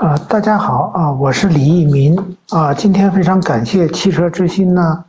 [0.00, 2.18] 啊，大家好啊，我是李一民
[2.48, 2.72] 啊。
[2.72, 5.04] 今天非常感谢汽车之心呢，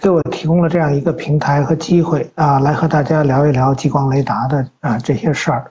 [0.00, 5.70] 给我提供了这样一个平台和机会啊，来和大家聊一聊激光雷达的啊这些事儿。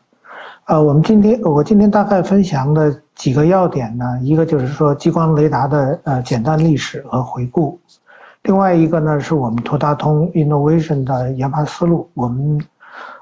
[0.64, 7.78] 啊，我们今天我今天大概分享的几个要点呢，一个就是说激光雷达的呃简单历史和回顾，
[8.44, 12.66] 另外一个呢是我们图达通 Innovation 的研发思路，我们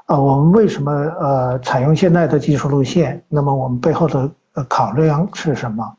[0.05, 4.29] 啊我们为什么呃采用现在的技术路线，那么我们背后的。
[4.53, 5.95] 呃，考量是什么？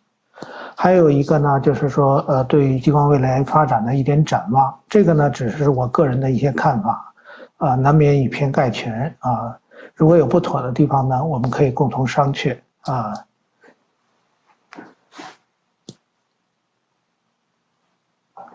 [0.76, 7.14] 还有一个呢，就是说，呃，对于激光未来发展的一点展望，这个呢，只是我个人的一些看法，
[7.56, 9.56] 啊，难免以偏概全啊。
[9.94, 13.14] 如果有不妥的地方呢，我们可以共同商榷啊。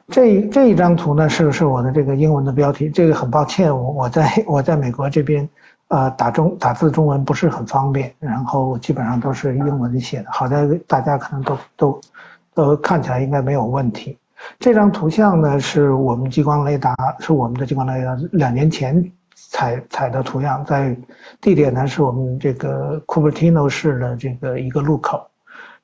[0.10, 2.90] 这这一张图呢，是是我的这个英文的标题。
[2.90, 5.48] 这个很抱歉，我我在我在美国这边。
[5.90, 10.26] 呃，打中打字中文不是很方便，然后基本上都是英文写的。
[10.32, 12.02] 好在大家可能都都
[12.54, 14.18] 都看起来应该没有问题。
[14.60, 20.96] 这张图像呢，是我们激光雷达，是我们的激光雷达两年前采采的图样，在
[21.40, 25.26] 地点呢是我们这个库珀蒂诺市的这个一个路口。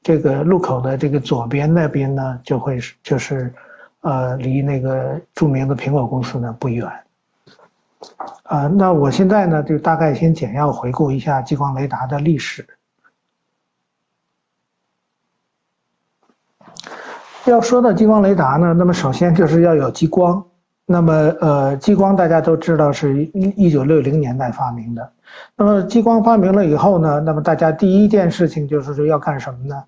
[0.04, 3.54] 这个路口的这个左边那边呢，就会是就是
[4.02, 6.86] 呃离那个著名的苹果公司呢不远。
[8.44, 12.66] 啊，那我现在呢，就大概先简要回顾一下激光雷达的历史。
[17.46, 20.46] 要说到激光雷达呢，那么首先就是要有激光。
[20.86, 25.12] 那么，呃，激光大家都知道是一一九六零年代发明的。
[25.56, 29.84] 那么，激光发明了以后呢，那么大家第一件事情就是说要干什么呢？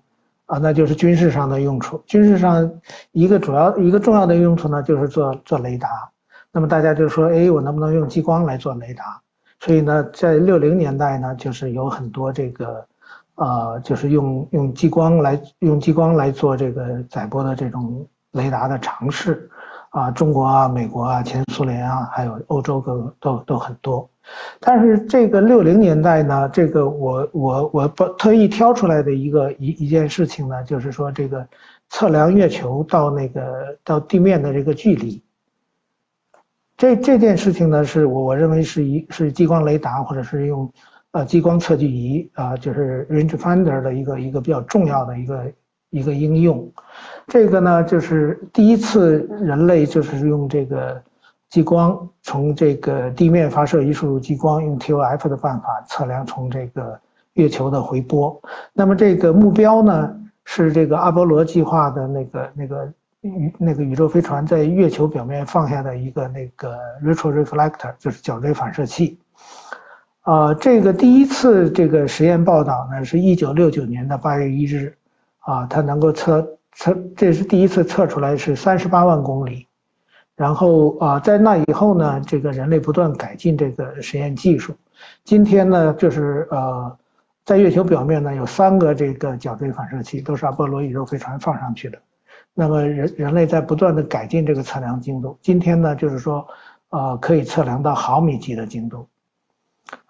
[0.46, 2.02] 啊，那就是军事上的用处。
[2.06, 2.80] 军事上
[3.12, 5.88] 一个主要一个重要的用处呢，就是做做雷达。
[6.56, 9.20] 那么大家就说，哎，我能不能用激光来做雷达？
[9.60, 12.82] 所以呢，在六零年代呢，就是有很多这个，
[13.34, 19.50] 呃，就是用用激光来用激光来做这个载波的这种雷达的尝试，
[19.90, 24.08] 啊，中国啊、美国啊、前苏联啊，还有欧洲都都都很多。
[24.58, 31.46] 但是这个六零年代呢，这个我我我不特意挑出来的一个一一件事情呢，就是说这个
[31.90, 35.22] 测量月球到那个到地面的这个距离。
[36.76, 40.70] 这这件事情呢，是我我认为是一是激光雷达或者是用，
[41.12, 45.52] 呃激光测距仪啊，就是 rangefinder 的一个一个比较重要的一个
[45.88, 46.70] 一个应用。
[47.28, 51.02] 这个呢，就是第一次人类就是用这个
[51.48, 57.00] 激光从这个地面发射一束激光，用 TOF 的办法测量从这个
[57.32, 58.38] 月球的回波。
[58.74, 60.14] 那么这个目标呢，
[60.44, 62.92] 是这个阿波罗计划的那个那个。
[63.26, 69.18] 宇那个宇宙飞船在月球表面放下的一个那个 retroreflector，就是角锥反射器。
[70.22, 74.96] 啊，这个第一次这个实验报道呢，是一九六九年的八月一日。
[75.38, 79.68] 啊，它能够测测，这是第一次测出来是三十八万公里。
[80.34, 84.74] 然后啊，在那以后呢，这个人类不断改进这个实验技术。
[85.22, 86.98] 今天呢，就是呃，
[87.44, 91.98] 在月球表面呢有三个这个角锥反射器，都是阿波罗宇宙飞船放上去的。
[92.58, 96.48] 那么人人类在不断的改进这个测量精度，今天呢就是说，
[96.88, 99.06] 呃，可以测量到毫米级的精度，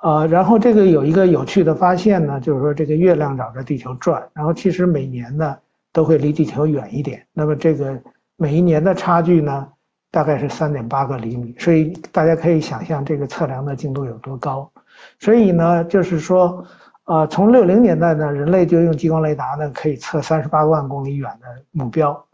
[0.00, 5.56] 呃，然后这个有一个有趣的发现呢，就是说这个月亮绕着地球转，然后其实每年呢
[5.92, 8.00] 都会离地球远一点，那么这个
[8.36, 9.66] 每一年的差距呢
[10.12, 14.70] 大概是三点八个厘米，所以大家可以想象这个测量的精度有多高，
[15.18, 16.64] 所以呢就是说，
[17.06, 22.24] 呃，从六零年代呢，人类就用激光雷达呢可以测三十八万公里远的目标。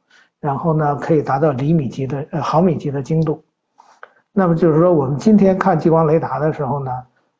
[0.43, 3.45] 然后呢，可以达到厘米级的呃毫米级的精度。
[4.33, 6.91] 那么就是说，我们今天看激光雷达的时候呢，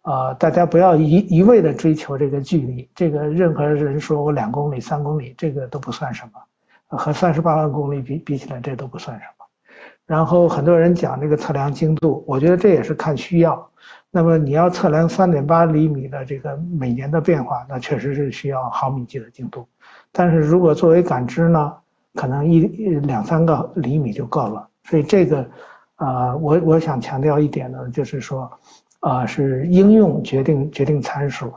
[0.03, 9.45] 呃，大家不要一一味的追求这个距离，这个任何人说我两公里、三公里，这个都不算什么，和三十八万公里比比起来，这都不算什么。
[10.07, 13.69] 然后很多人讲这个测量精度，我觉得这也是看需要。
[14.13, 19.67] 那么你要测量三点八厘米的这个每年的变化，那确实是需要毫米级的精度。
[20.13, 21.75] 但是如果作为感知呢？
[22.15, 25.47] 可能一两三个厘米就够了，所以这个，
[25.97, 28.51] 呃，我我想强调一点呢，就是说，
[29.01, 31.51] 啊，是应用决定决定参数。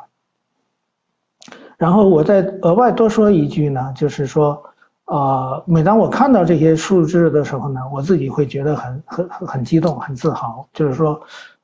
[1.78, 4.63] 然后我再额外多说一句呢，就是说，
[5.07, 10.66] 呃，每当我看到这些数字的时候呢，我自己会觉得很很很激动，很自豪。
[10.72, 11.19] 就是说，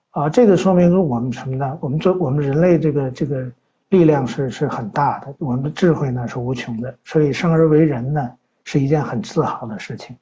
[0.09, 1.77] 啊，这个说明我们什么呢？
[1.79, 3.49] 我们做我们人类这个这个
[3.87, 8.29] 力量是是很大的，我们的智慧呢是无穷的，所以生而为人呢。
[8.63, 10.17] 是一件很自豪的事情。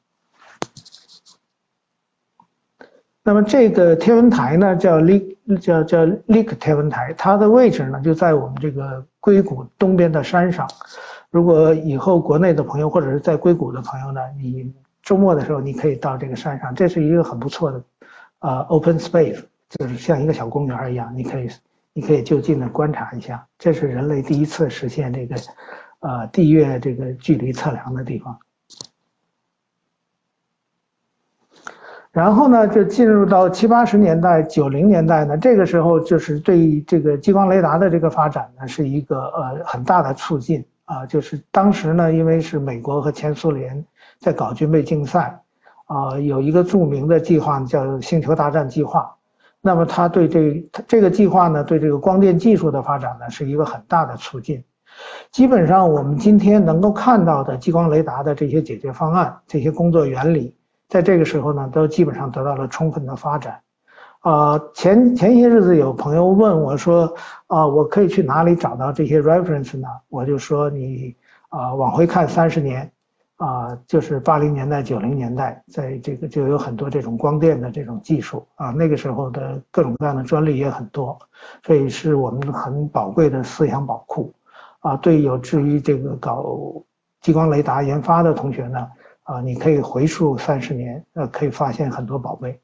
[3.24, 5.19] 那么这个天文台呢，叫 l
[5.62, 10.68] 叫叫 Lik 天文台，它的位置呢就在我们这个硅谷东边的山上。
[11.30, 17.83] 如果以后国内的朋友或者是在硅谷的朋友呢，你周末的时候你可以到这个山上，这是一个很不错的，
[18.39, 21.50] 呃，open space，就是像一个小公园一样，你可以
[21.94, 25.36] 你可以就近的观察一下，这是人类第一次实现这个，
[26.00, 28.38] 呃，地月这个距离测量的地方。
[32.12, 41.06] 然后呢，就进入到七八十年代、九零年代呢，这个时候就是对这个激光雷达的这个发展呢，是一个呃很大的促进啊。
[41.06, 43.86] 就是当时呢，因为是美国和前苏联
[44.18, 45.40] 在搞军备竞赛，
[45.86, 49.16] 啊，有一个著名的计划叫星球大战计划。
[49.62, 54.63] 那么他对这这个计划呢，对这个光电技术的发展呢，是一个很大的促进。
[55.32, 60.56] 基本上我们今天能够看到的激光雷达的这些解决方案、这些工作原理。
[60.88, 63.60] 在这个时候呢，都基本上得到了充分的发展。
[64.22, 67.14] 啊，前前些日子有朋友问我说，
[67.48, 69.88] 啊，我可以去哪里找到这些 reference 呢？
[70.10, 71.16] 我就说你
[71.50, 72.92] 啊，往回看三十年，
[73.38, 81.18] 啊，就是八零年代、九零年代，在这个就有很多这种光电的这种技术啊，那个时候的各种各样的专利也很多，
[81.64, 84.34] 所以是我们很宝贵的思想宝库。
[84.80, 86.44] 啊，对有志于这个搞
[87.22, 88.88] 激光雷达研发的同学呢。
[89.24, 92.60] 啊，你可以回溯三十年，呃，可以发现很多宝贝。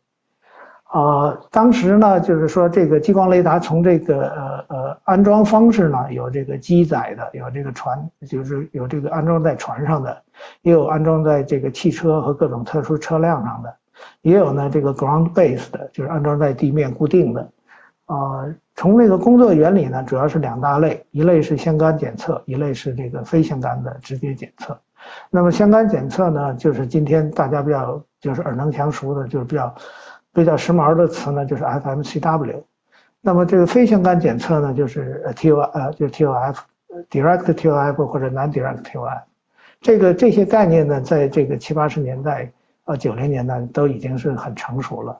[0.86, 10.24] 啊，当时呢，就是说这个激光雷达从这个呃呃安装方式呢，有这个机载的，有这个船，就是有这个安装在船上的，
[10.64, 13.76] 也有安装在这个汽车和各种特殊车辆上的，
[14.22, 17.48] 也有呢这个 ground base 的，就是安装在地面固定的。
[18.06, 24.80] 啊，从那个工作原理呢，主要是两大类，一类是相干检测，一类是这个非相干的直接检测。
[25.30, 29.76] 那么相干检测呢，就是今天大家比较就是耳能详熟的，就是比较
[30.34, 32.64] 比较时髦的词呢，就是 FMCW。
[33.22, 39.22] 那么这个非相干检测呢，就是 TO 呃，就是 TOF，Direct TOF 或者 Non-Direct TOF。
[39.82, 42.52] 这个这些概念呢，在这个七八十年代
[42.84, 45.20] 呃九零年代都已经是很成熟了。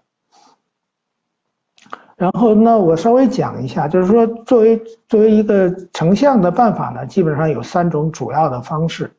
[2.18, 9.12] 然后那我稍微讲一下，就是说作为作为一个成像的办法呢，基本上有三种主要的方式。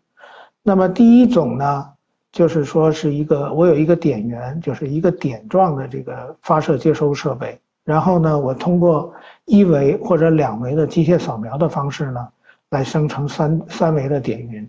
[0.63, 1.87] 那么第一种呢，
[2.33, 9.13] 就是说是一个我有一个点源，就是一个点状的这个发射接收设备，然后呢，我通过
[9.45, 12.27] 一维或者两维的机械扫描的方式呢，
[12.71, 14.69] 来生成三三维的点云。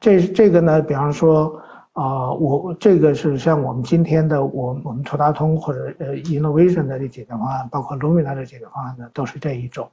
[0.00, 9.90] 这这个呢，比方说啊，我这个是像我们今天的我我们图达通或者呃 Innovation 的这解决方案，包括 Lumina 的解决方案呢，都是这一种。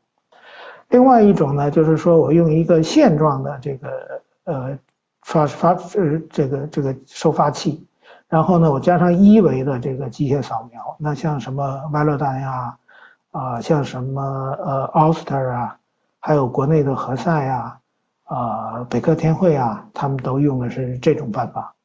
[0.90, 4.78] 另外一种呢，就是说我用一个线状的这个呃。
[5.22, 7.86] 发发呃这个这个收发器，
[8.30, 12.78] 然后呢，我加上一维的这个机械扫描，那像什么 VeloDan 呀，
[13.32, 15.78] 啊，像什么呃 Auster 啊，
[16.20, 17.78] 还有国内的何赛呀，
[18.24, 21.76] 啊，北科天汇啊，他们都用的是这种办法，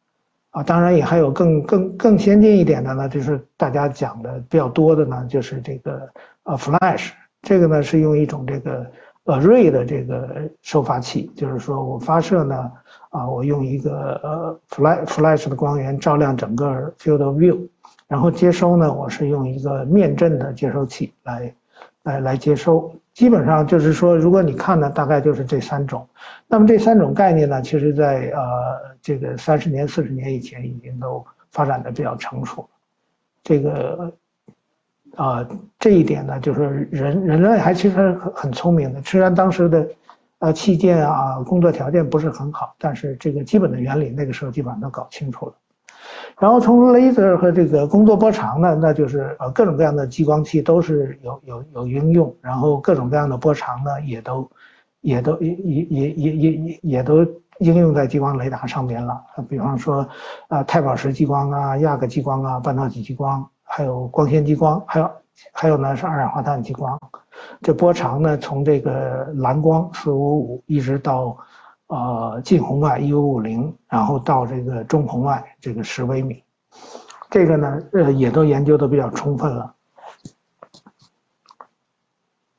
[0.55, 6.09] 啊，当然也还有更更更先进一点的呢，就是大家讲的比较多的呢，就是这个
[6.45, 7.11] 呃 Flash，
[7.43, 8.87] 这个呢是用一种这个
[9.25, 12.73] Array 的这个收发器，就是说我发射呢。
[13.11, 17.69] 啊，我用一个呃 flash flash 的光源照亮整个 field of view，
[18.09, 21.55] 然后接收呢，我是用一个面阵的接收器来
[22.03, 22.93] 来来接收。
[23.14, 26.06] 基本上就是说，如果你看呢，大概就是这三种。
[26.46, 32.69] 那么这三种概念呢，其实在呃这个三十年、四十年以前已经都发展的比较成熟。
[33.43, 34.12] 这个
[35.17, 35.48] 啊
[35.79, 39.89] 这一点呢，就是人人类还其实很很聪明的，虽然当时的。
[40.41, 45.55] 啊，器件啊，工作条件不是很好，但是这个基本的原理那个时候基本上都搞清楚了。
[46.38, 54.50] 然后从 laser 和这个工作波长呢，那就是呃各种各样的激光器都是有有有应用，然后各种各样的波长呢也都
[55.00, 57.24] 也都也也也也也也都
[57.58, 59.20] 应用在激光雷达上面了。
[59.48, 60.06] 比方说
[60.48, 65.10] 啊钛宝石激光啊、亚克激光啊、半导体激光，还有光纤激光，还有
[65.53, 66.98] 还有呢是二氧化碳激光。
[67.60, 71.36] 这波长呢，从这个蓝光四五五一直到，
[71.88, 76.43] 呃近红外一五五零，然后到这个中红外这个十微米，
[77.31, 79.74] 这个呢，呃也都研究的比较充分了。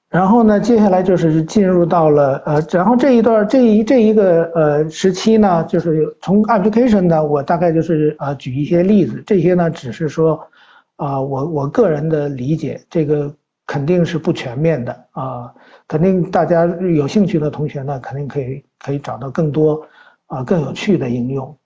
[0.09, 10.47] 然后呢，接下来就是进入到了呃，然后这一段这一这一个呃时期呢，就是从 application 呢，我大概就是呃举一些例子，这些呢只是说，
[10.95, 13.33] 啊我我个人的理解这个。
[13.67, 15.51] 肯定是不全面的啊，
[15.87, 19.87] 肯定大家有兴趣的同学呢，肯定可以可以找到更多
[20.27, 21.57] 啊更有趣的应用。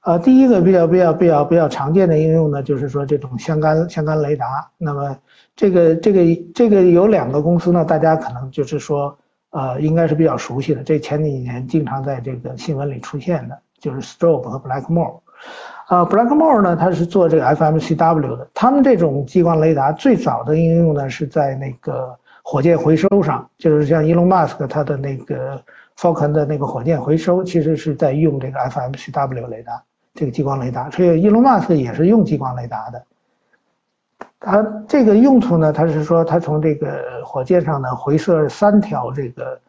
[0.00, 4.70] 啊，第一个比较比较比较比较常见的应用呢，就是说这种相干相干雷达。
[4.78, 5.16] 那么
[5.54, 9.14] 这个这个这个有两个公司呢，大家可能就是说
[9.50, 15.20] 呃，应该是比较熟悉的，这前几年经常在这个新闻里出现的，就是 Strobe 和 Blackmore。
[15.86, 22.16] 啊，Blackmore 呢，它是做这个 FMCW 的，他们这种激光雷达最早的应用呢是在那个
[22.50, 25.62] 火箭回收上，就是像 Elon Musk 他的那个
[25.96, 29.80] Falcon 的那个火箭回收，其实是在用这个 FMCW 雷达，
[30.14, 33.04] 这个激光雷达，所以 Elon Musk 也是用激光雷达的。
[34.40, 39.60] 它这个用途呢，它是说它从这个火箭上呢回射三条这个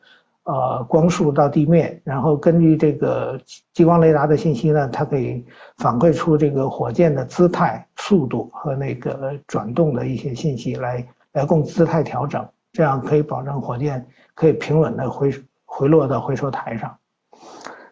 [0.46, 3.40] 呃光束到地面，然后根据这个
[3.76, 5.46] 激光雷达的信息呢，它可以
[5.78, 15.32] 反馈出这个火箭的姿态、速度和那个转动的一些信息来来供姿态调整，这样可以保证火箭可以平稳的回
[15.66, 16.98] 回落到回收台上。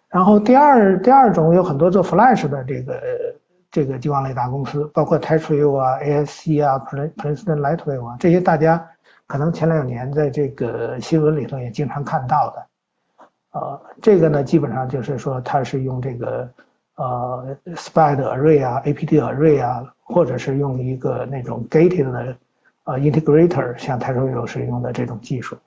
[0.08, 3.02] 然后第二第二种有很多做 flash 的这个。
[3.72, 8.84] 这个激光雷达公司，包括 Tetra 啊、ASC 啊、Princeton Lightwave 啊，这些大家
[9.28, 12.66] 可能前两年在这个新闻里头也经常看到的。
[13.52, 16.50] 呃，这个呢，基本上就是说它是用这个
[16.96, 22.36] 呃 SPAD array 啊、APD array 啊，或者是用一个那种 gated 的
[22.84, 25.58] 啊 integrator，像 Tetra 是用的这种技术。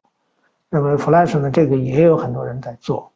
[0.68, 3.10] 那么 Flash 呢，这个也有很多人在做。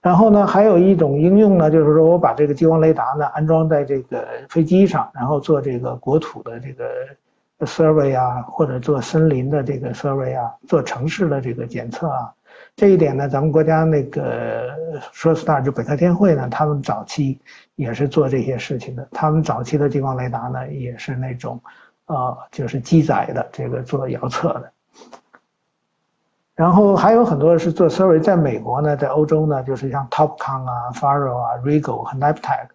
[0.00, 6.86] 然后呢，还有一种应用呢，就是说我把这个激光雷达呢安装在这个飞机上，然后做这个国土的这个
[7.66, 12.32] survey 啊，或者做森林的这个 survey 啊，做城市的这个检测啊。
[12.76, 14.68] 这一点呢，咱们国家那个
[15.12, 17.40] 说 star 就北科天汇呢，他们早期
[17.74, 19.08] 也是做这些事情的。
[19.10, 21.60] 他们早期的激光雷达呢，也是那种，
[22.08, 24.72] 啊，就是机载的，这个做遥测的。
[26.56, 32.66] 然后还有很多是做 survey，在美国呢，在欧洲呢，就是像 Topcon 啊、Faro 啊、Regal 和 Naptec。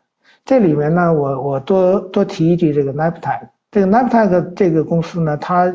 [0.45, 3.49] 这里面呢，我我多多提一句这个 Naptec。
[3.71, 5.73] 这个 Naptec 这个公司呢，它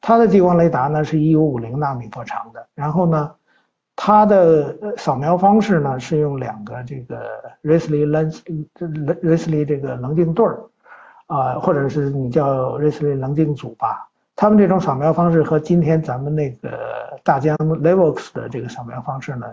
[0.00, 2.66] 它的激光雷达呢是一五五零纳米波长的。
[2.74, 3.30] 然后呢，
[3.94, 7.28] 它的扫描方式呢是用两个这个
[7.62, 8.40] Risley lens
[8.78, 10.62] Risley 这个棱镜对儿
[11.30, 14.08] 啊，或者是你叫 Risley 棱镜组吧。
[14.34, 19.46] 他们这种扫描方式和今天咱们那个大疆 Levox 的这个扫描方式呢，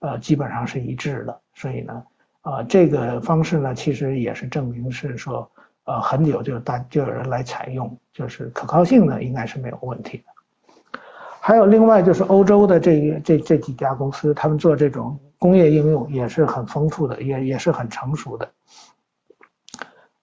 [0.00, 1.38] 呃，基本上是一致的。
[1.54, 2.02] 所以呢，
[2.40, 5.46] 啊，这个方式呢，其实也是证明是说，
[5.84, 11.00] 呃，很久就大就有人来采用，就是可靠性呢，应该是没有问题的。
[11.40, 18.48] 还有另外就是欧洲的这这这几家公司，他们做这种工业应用也是很丰富的，也也是很成熟的。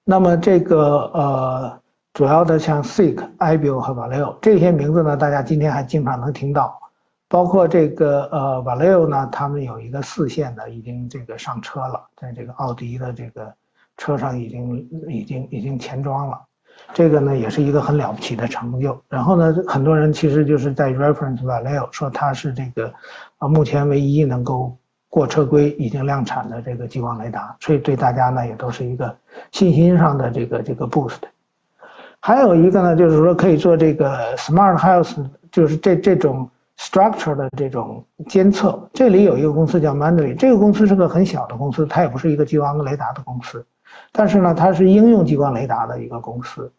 [0.06, 1.82] 那么这个呃。
[2.16, 6.80] 主要的像 Seek、Ibeo 和 Valeo 这些名字呢，大家今天还经常能听到。
[7.28, 13.54] 包括这个呃 Valeo 呢，他们有一个四线的已经这个上车了，在这个奥迪的这个
[13.98, 16.40] 车上已经已经已经前装了。
[16.94, 18.98] 这个呢也是一个很了不起的成就。
[19.10, 22.94] 然后呢，很多人其实就是在 reference Valeo 说它是这个
[23.40, 24.78] 啊目前唯一能够
[25.15, 29.15] 过车规已经量产的这个激光雷达，所以对大家呢也都是一个
[29.53, 31.22] 信心上的这个这个 boost。
[32.19, 35.15] 还有一个呢，就是说可以做这个 smart health，
[35.53, 38.77] 就是这这种 structure 的这种监测。
[38.91, 43.65] 这里有一个公司叫 Mandarin，这个公司是个很小的公司，它也不是一个激光雷达的公司，
[44.12, 46.69] 但是呢，它是应用激光雷达的一个公司。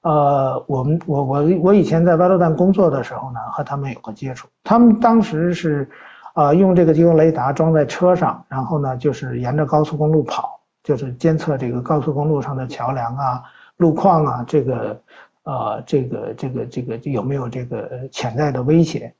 [0.00, 4.48] 呃，我们我我我以前在八路弹工作的时候呢，和他们有过接触。
[4.64, 5.88] 他们当时是，
[6.34, 13.42] 呃，用这个激光雷达装在车上，然后呢，就是沿着高速公路跑，就是监测这个高速公路上的桥梁啊。
[13.76, 15.00] 路况啊，这个，
[15.42, 19.12] 呃，这个，这个，这个有没有这个潜在的危险？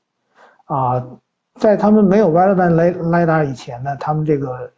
[0.63, 1.05] 啊，
[1.59, 4.71] 在他们没有 Wireless 雷雷达以前呢，他们这个，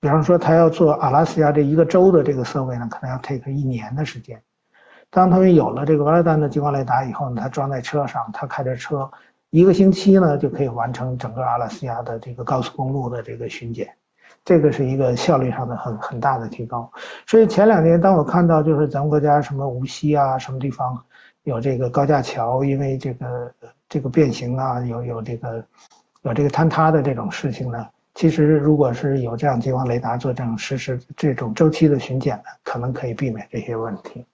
[0.00, 4.42] 比方说他要做阿拉斯加这一个州的这个设备呢，可能要 take 一年的时间。
[5.10, 9.10] 当他们有了这个 Wireless 的激光雷达以后呢，他装在车上，他开着车，
[9.50, 13.88] 一个星期呢就可以完成整个阿拉斯加的这个高速公路的这个巡检。
[14.44, 16.90] 这个是一个效率上的很很大的提高，
[17.26, 20.98] 所以前两年当我看到就是咱们国家什么无锡啊什么地方
[21.42, 23.52] 有这个高架桥，因为这个
[23.90, 25.62] 这个变形啊有有这个
[26.22, 34.24] 有这个坍塌的这种事情呢，其实如果是有这样激光雷达做这种实时这种周期的巡检呢，可能可以避免这些问题。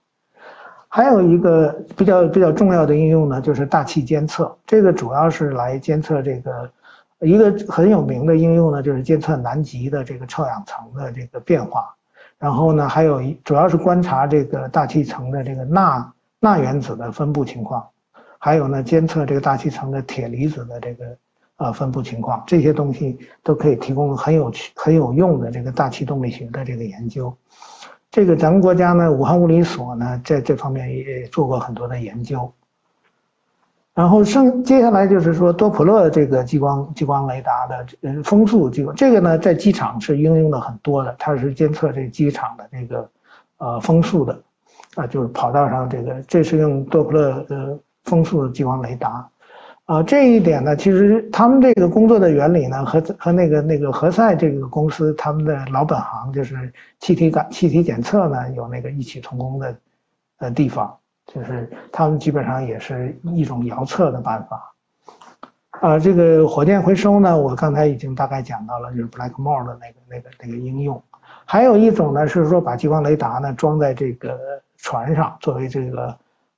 [0.95, 6.71] 还有一个比较比较重要的应用呢，就是大气监测，这个主要是来监测这个。
[7.19, 11.93] 一个很有名的应用呢，就是监测南极的这个臭氧层的这个变化，
[12.39, 17.85] 然后呢，还有一主要是观察这个大气层的这个钠钠原子的分布情况，
[18.39, 21.05] 还有呢，监测这个大气层的铁离子的这个
[21.57, 27.37] 呃分布情况，这些东西都可以提供很有趣很有用的这个大气动力学的这个研究。
[28.15, 32.53] 这个咱们国家呢，武汉物理所呢，在这方面也做过很多的研究。
[33.93, 43.11] 然后剩接下来就是说多普勒这个激光激光雷达的呃风速激光，这个呢在机场是应用的很多的，它是监测这机场的这个
[43.59, 44.41] 呃风速的，
[44.95, 49.29] 啊就是跑道上这个这是用多普勒呃风速激光雷达，
[49.87, 59.77] 啊这一点呢其实他们这个工作的原理呢和和那个那个何塞这个公司他们的老本行就是气体感气体检测呢有那个异曲同工的
[60.39, 60.97] 呃地方。
[61.33, 64.75] 就是他们基本上也是一种遥测的办法，
[65.81, 71.03] 啊，这个火箭回收呢，我刚才已经大概讲到了，就是 Blackmore 的那个那个那个应用。
[71.47, 74.39] 还有一种呢，是说把激光雷达呢装在这个
[74.77, 76.15] 船上，作为这个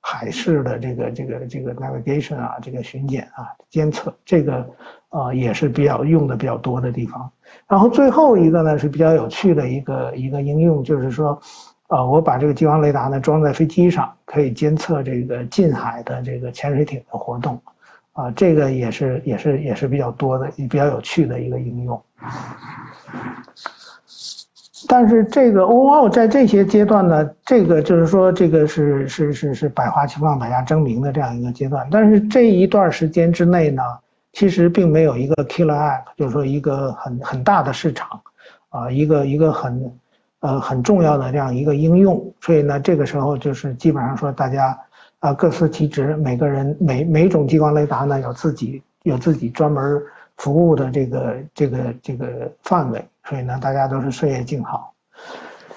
[0.09, 4.65] 海事的这个这个这个 navigation 啊，这个巡检啊监测，这个
[5.09, 7.29] 呃也是比较用的比较多的地方。
[7.67, 11.41] 然后最后一个呢是比较有趣的一个一个应用，就是说。
[11.89, 17.61] 啊，我把这个激光雷达呢装在飞机上，可以监测这个近海的这个潜水艇的活动，
[18.11, 22.03] 啊，这个也是也是也是比较多的，比较有趣的一个应用。
[24.87, 31.87] 但是这个 overall 在这些阶段呢，这个就是说这个是是是是百花齐放、百家争鸣的这样一个阶段。
[31.91, 33.83] 但是这一段时间之内呢，
[34.33, 38.21] 其实并没有一个 killer app，就是说一个很很大的市场，
[38.69, 39.91] 啊，一个一个很。
[40.39, 44.77] 呃，很重要的这样一个应用，所以呢，这个时候就是基本上说大家
[45.17, 49.99] 啊各司其职，每个人每每种激光雷达呢有自己有自己专门
[50.37, 54.93] 服务的这个这个这个范围，所以呢大家都是岁月静好。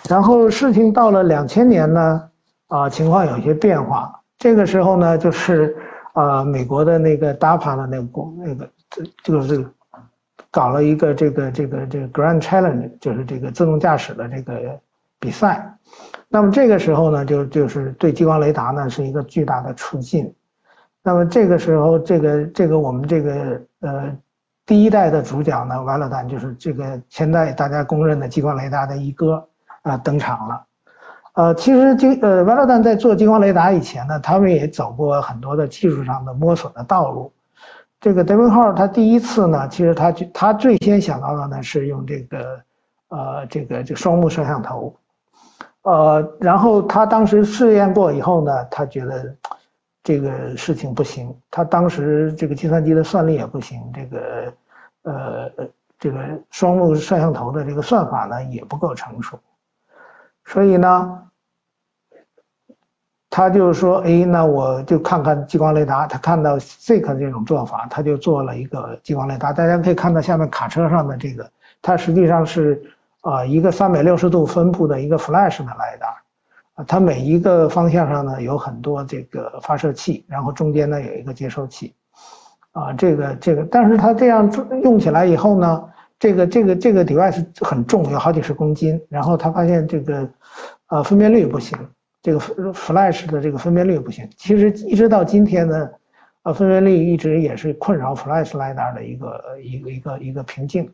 [0.09, 2.31] 然后事情到了两千年呢，
[2.69, 5.77] 啊情况有一些变化，这个时候呢就是
[6.13, 8.71] 啊美国的那个 DAPA 的那个公那个
[9.23, 9.67] 就是。
[10.53, 14.81] 搞了一个这个这个这个 Grand Challenge，就是这个自动驾驶的这个
[15.21, 15.73] 比赛。
[16.29, 20.35] 那么这个时候呢，就就是对激光雷达呢是一个巨大的促进。
[21.05, 24.13] 那么这个时候，这个这个我们这个呃
[24.71, 29.45] 第一代的主角呢，瓦勒丹就是这个现在大家公认的激光雷达的一哥
[29.83, 30.65] 啊登场了。
[31.33, 37.33] 呃，其实激呃瓦勒丹在做激光雷达以前呢，他们也走过很多的技术上的摸索的道路。
[38.01, 42.61] 这个德文号他第一次呢，其实他他最先想到的呢是用这个
[43.09, 44.95] 呃这个这双目摄像头，
[45.83, 49.35] 呃，然后他当时试验过以后呢，他觉得
[50.03, 54.53] 这个事情不行，他当时这个计算机的算力也不行，这个
[55.03, 55.51] 呃
[55.99, 56.19] 这个
[56.51, 59.39] 双目摄像头的这个算法呢也不够成熟，
[60.45, 61.23] 所以呢。
[63.33, 66.05] 他就说，哎，那我就看看激光雷达。
[66.05, 69.53] 他看到 Zik 这种做法，他就做了一个激光雷达。
[69.53, 71.49] 大家可以看到下面卡车上的这个，
[71.81, 72.83] 它实际上是
[73.21, 76.20] 啊一个三百六十度分布的一个 Flash 的雷达，
[76.87, 81.95] 它每一个方向上呢有很多这个发射器，然后中间呢有一个接收器，
[82.73, 84.51] 啊，这个这个，但是它这样
[84.83, 85.85] 用起来以后呢，
[86.19, 90.29] 这个这个这个 device 很重，有好几十公斤，然后他发现这个
[90.89, 91.79] 呃分辨率不行。
[92.23, 95.89] 这个 Flash 的这个分辨率不行，其实一直到今天呢，
[96.43, 100.93] 呃，分辨率一直也是困扰 Flash LiDAR 的一个一个一个一个瓶颈。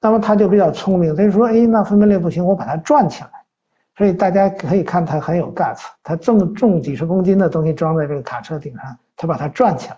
[0.00, 3.30] 那么他就比较聪明，他就说，哎，那分辨率不行，我把它转起来。
[3.96, 9.96] 所以大家可以看它很有 guts，它这么重几十公斤的东西装在这个卡车顶上，它把它转起来。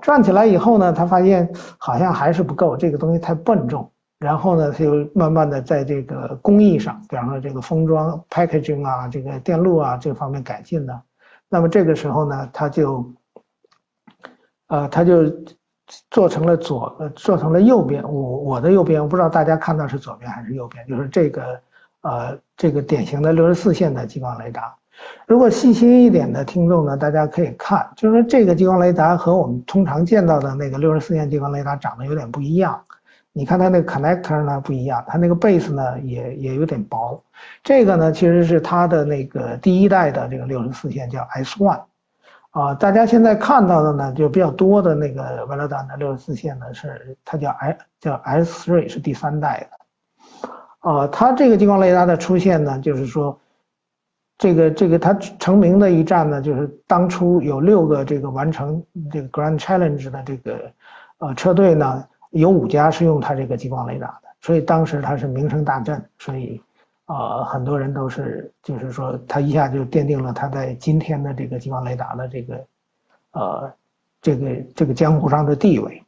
[0.00, 1.46] 转起来以后呢，他发现
[1.76, 3.90] 好像还是不够，这个东西太笨重。
[4.18, 11.02] 然后呢，他就慢慢的在这个工艺上，比方说这个封装、packaging 啊，这个电路啊这方面改进呢。
[11.48, 13.12] 那么这个时候呢，他就，
[14.68, 15.24] 呃，他就
[16.10, 18.02] 做成了左，做成了右边。
[18.02, 21.60] 我我的右边，我不知道大家看到是左边还是右边，就是这个，
[22.02, 24.74] 呃，这个典型的六十四线的激光雷达。
[25.26, 32.78] 如果细心一点的听众呢，大家可以看，就是说这个激光雷达和我们通常见到的那个六十四线激光雷达长得有点不一样。
[33.32, 37.22] 你看它那个 connector 呢不一样，它那个 base 呢也也有点薄。
[37.62, 41.80] 这个呢其实是它的那个第一代的这个六十四线叫 S one，
[42.50, 49.78] 啊，大家现在看到的呢就比较多的那个 v e l o d a n 的六十四线呢是它叫 I 叫 S three 是第三代的，
[50.80, 53.38] 啊，它这个激光雷达的出现呢就是说，
[54.36, 60.72] 这个这个它成名的一战呢就是当初有六个这个完成这个 Grand Challenge 的这个
[61.18, 62.04] 呃车队呢。
[62.32, 66.62] 有五家是用它这个激光雷达的，所以当时它是名声大振，所以，
[67.06, 72.64] 呃，很多人都是，就是说，它一下就奠定了它在今天的这个激光雷达的这个，
[73.32, 73.72] 呃，
[74.22, 76.00] 这个这个江湖上的地位。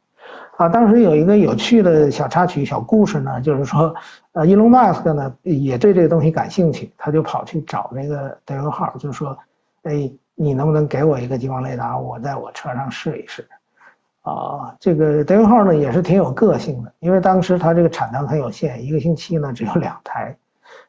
[0.57, 3.93] 啊，当时有一个有趣的小插曲、小故事呢，就是说，
[4.33, 9.37] 呃，伊隆马斯克呢也对这个东西感兴趣，他就跑去找那个德文号，就说，
[9.83, 13.47] 哎，你能不能给我一个激光雷达，我在我车上试一试？
[14.21, 20.37] 啊，这个德云号呢也是挺有个性的，因为当时它这个产能很有限，一个星期呢只有两台，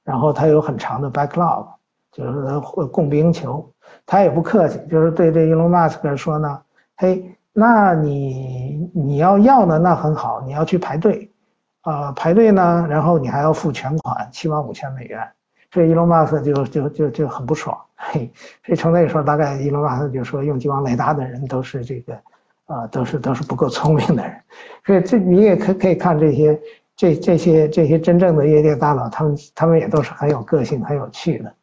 [0.05, 1.67] 然后它有很长的 backlog，
[2.13, 3.69] 就是供不应求。
[4.07, 6.61] 他也不客气，就是对这 Elon Musk 说呢，
[6.97, 11.31] 嘿，那你你要要呢，那很好，你要去排队，
[11.83, 15.21] 啊，排队呢，然后你还要付全款七万五千美元，
[15.71, 18.29] 这 Elon Musk 就就就就很不爽，嘿，
[18.67, 22.15] 所以从那个时候大概 Elon Musk 就说用激光雷达的人都是这个，
[22.67, 24.35] 啊，都是都是不够聪明的人，
[24.85, 26.61] 所以这你也可可以看这些
[26.97, 31.55] 这这些这些真正的业界大佬，他们他们也都是很有个性、很有趣的。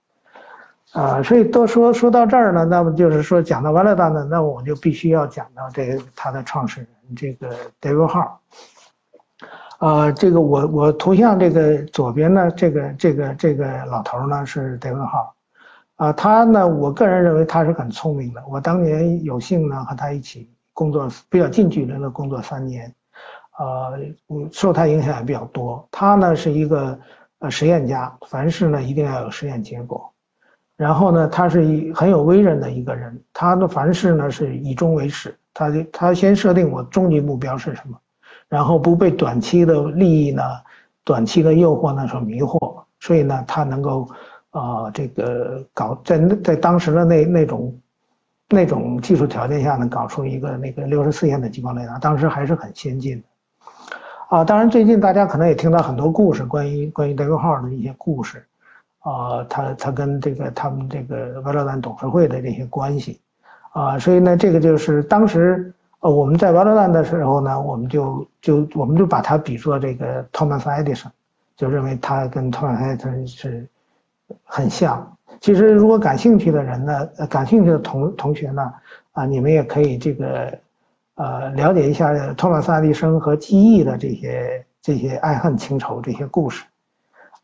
[0.94, 8.42] 啊，所以都说说到这儿呢，那么就是说讲到完了呢，那我就必须要讲到这个他的创始人这个 David 号。
[9.80, 15.34] 啊，这个我我图像这个左边呢，这个这个这个老头呢是 David 号。
[15.96, 18.44] 啊，他呢，我个人认为他是很聪明的。
[18.50, 22.94] 我当年有幸呢和他一起工作，比较近距离的工作三年，
[23.58, 23.98] 呃，
[24.52, 25.88] 受他影响也比较多。
[25.90, 27.00] 他呢是一个
[27.40, 30.11] 呃实验家，凡事呢一定要有实验结果。
[30.82, 37.96] 然后呢，他是一很有威韧的一个人，他的凡事呢是以终为始，他他先设定我终极目标是什么，
[38.50, 40.42] 然后不被短期的利益呢、
[41.04, 44.08] 短期的诱惑呢所迷惑，所以呢，他能够
[44.50, 47.80] 啊这个搞在在当时的那那种
[48.50, 53.24] 那种技术条件下呢，搞出一个那个六十四线的激光雷达，当时还是很先进的
[54.36, 54.44] 啊。
[54.44, 58.44] 当然，最近大家可能也听到很多故事，关于关于德国号的一些故事。
[59.02, 63.20] 啊，他他跟这个他们这个瓦勒兰董事会的这些关系，
[63.74, 71.12] 啊，所以呢，这个就是当时呃我们在瓦勒丹的时候呢，我们就就我们就把它比作这个托马斯爱迪生，
[71.58, 73.68] 就认为他跟托马斯爱迪生是
[74.44, 75.18] 很像。
[75.40, 78.72] 其实如果感兴趣的人呢，感兴趣的同同学呢，
[79.14, 80.60] 啊，你们也可以这个
[81.16, 86.64] 呃了解一下托马斯爱迪生和记忆的这些这些爱恨情仇这些故事。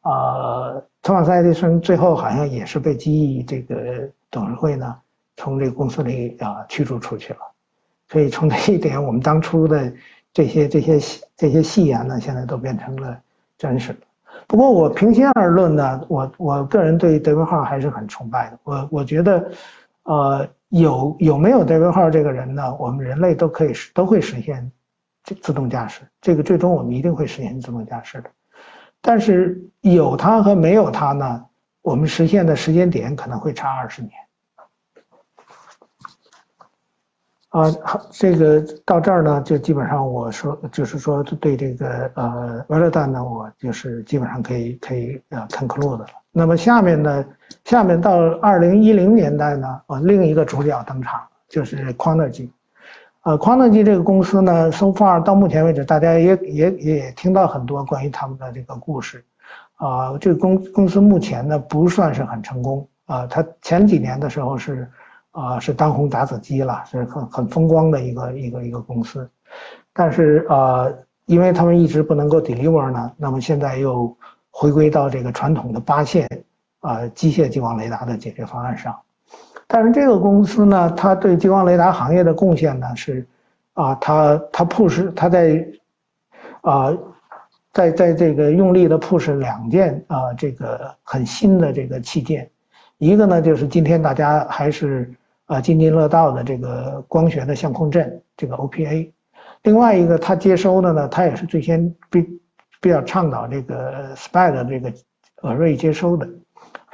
[0.08, 4.96] 啊，托马斯爱迪生最后好像也是被基翼这个董事会呢，
[5.36, 7.40] 从这个公司里啊驱逐出去了。
[8.10, 9.92] 所以从这一点，我们当初的
[10.32, 11.00] 这些这些
[11.36, 13.20] 这些戏言呢，现在都变成了
[13.58, 14.00] 真实的。
[14.48, 18.60] 不过我平心而论呢，我我个人对德文号还是很崇拜的。
[18.64, 19.52] 我我觉得，
[20.04, 24.72] 呃，有有没有德文号这个人呢，我们人类都可以都会实现
[25.24, 26.02] 这自动驾驶。
[26.22, 28.30] 这个最终我们一定会实现自动驾驶的。
[29.02, 31.46] 但是有它和没有它呢，
[31.82, 34.12] 我们实现的时间点可能会差二十年。
[37.50, 46.06] 啊，好，这个到这儿呢，就基本上我说，就是说对这个呃瓦勒丹呢，我就是基本上可以可以呃 conclude 了。
[46.32, 47.26] 那么下面呢，
[47.64, 52.50] 下面到二零一零年代呢，呃，另一个主角登场，就是 Quanergy。
[53.28, 59.22] 呃，匡乐基这个公司呢，so far 到目前为止，大家也也也听到很多关于他们的这个故事。
[59.76, 62.88] 啊，这个公公司目前呢不算是很成功。
[63.06, 64.90] 啊，它前几年的时候是
[65.32, 69.30] 啊是当红炸子鸡了，是很很风光的一个一个一个公司。
[69.92, 70.88] 但是啊，
[71.26, 74.16] 因为他们一直不能够 deliver 呢，那么现在又
[74.52, 76.26] 回归到这个传统的八线
[76.80, 78.98] 啊机械激光雷达的解决方案上。
[79.70, 83.28] 但是这个公司呢，它对激光雷达行业的贡献呢是，
[83.74, 85.68] 啊，它它 push 它在，
[86.62, 86.98] 啊，
[87.74, 92.50] 在在这个用力的 push 两件啊这个很新的这个器件，
[92.98, 95.14] 一个呢就是今天大家还是
[95.48, 99.12] 啊津津乐道的这个光学的相控阵这个 OPA，
[99.64, 102.26] 另外一个它接收的呢，它也是最先比
[102.80, 104.94] 比较倡导这个 spa 的这个
[105.42, 106.26] array 接收的，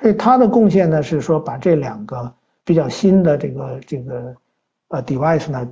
[0.01, 2.33] 所以它的贡献呢是说把这两个。
[2.65, 4.35] 比较新的这个这个
[4.87, 5.67] 呃 device 呢，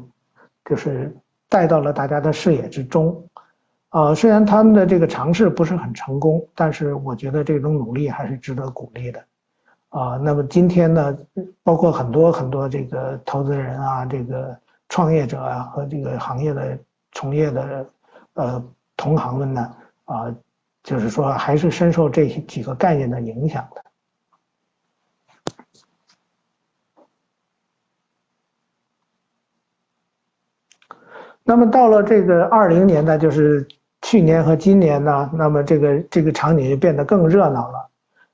[0.66, 1.16] 就是
[1.48, 3.28] 带到了大家的视野之中，
[3.90, 9.24] 啊，虽然他们的这个尝试不是很成功，但是我觉得这种努力还是值得鼓励的，
[9.90, 11.18] 啊，那么今天呢，
[11.64, 14.58] 包括很多很多这个投资人啊，这个
[14.90, 16.78] 创业者啊和这个行业的
[17.12, 17.86] 从业的
[18.34, 18.64] 呃
[18.98, 19.76] 同行们呢，
[20.06, 20.36] 啊，
[20.84, 23.84] 就是说还是深受这几个概念的影响的。
[31.44, 33.68] 那么到了这个二零年代，就是
[34.02, 37.88] 去年和今年呢，那么这个这个场景就变得更热闹了。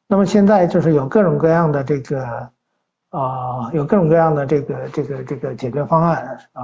[0.07, 2.49] 那么现在就是有各种各样的这个
[3.09, 6.63] 啊，有各种各样的这个这个这个解决方案啊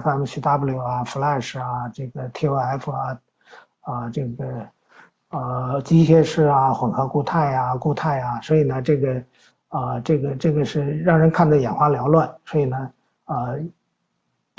[0.00, 3.18] ，FMCW 啊，Flash 啊，这个 TOF 啊，
[3.82, 4.44] 啊这个
[5.28, 9.22] 啊机械式啊，混合固态啊，固态啊，所以呢这个
[9.68, 12.90] 啊，这个这个是让人看得眼花缭乱，所以呢，
[13.24, 13.54] 啊，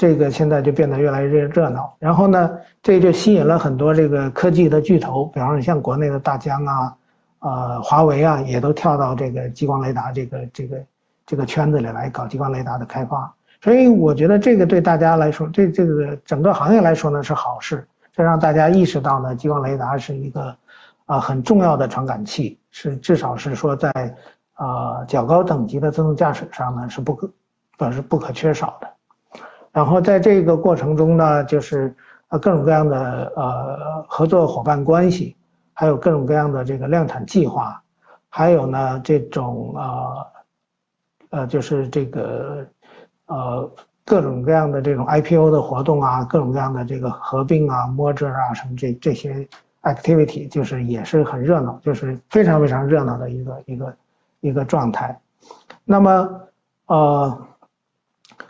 [0.03, 1.95] 这个现在就变得越来越热闹。
[1.97, 6.95] 然后呢，这就吸引了很多这个科技的巨头，比方说像国内的大疆啊，
[7.39, 10.83] 啊，华为啊，也都跳到这个激光雷达这个这个
[11.25, 13.33] 这个圈子里来搞激光雷达的开发。
[13.61, 20.53] 所以我觉得这个对大家来说，这这个整个行业来说呢是好事，这让大家意识到呢，激光雷达是一个
[21.05, 23.91] 啊很重要的传感器，是至少是说在。
[24.55, 27.27] 啊，较高等级的自动驾驶上呢是不可，
[27.79, 28.92] 呃是不可缺少的。
[29.73, 31.93] 然后在这个过程中呢，就是
[32.29, 35.35] 呃各种各样的呃合作伙伴关系，
[35.73, 37.81] 还有各种各样的这个量产计划，
[38.29, 40.25] 还有呢这种啊
[41.31, 42.65] 呃就是这个
[43.25, 43.69] 呃
[44.05, 49.45] 各种各样的这种 IPO 的活动啊，各种各样的这个合并啊、merger 啊什么这这些
[49.81, 53.93] activity，就是也是很热闹，就是非常非常热闹的一个一个。
[54.45, 55.17] 一个状态，
[55.85, 56.29] 那么
[56.87, 57.47] 呃，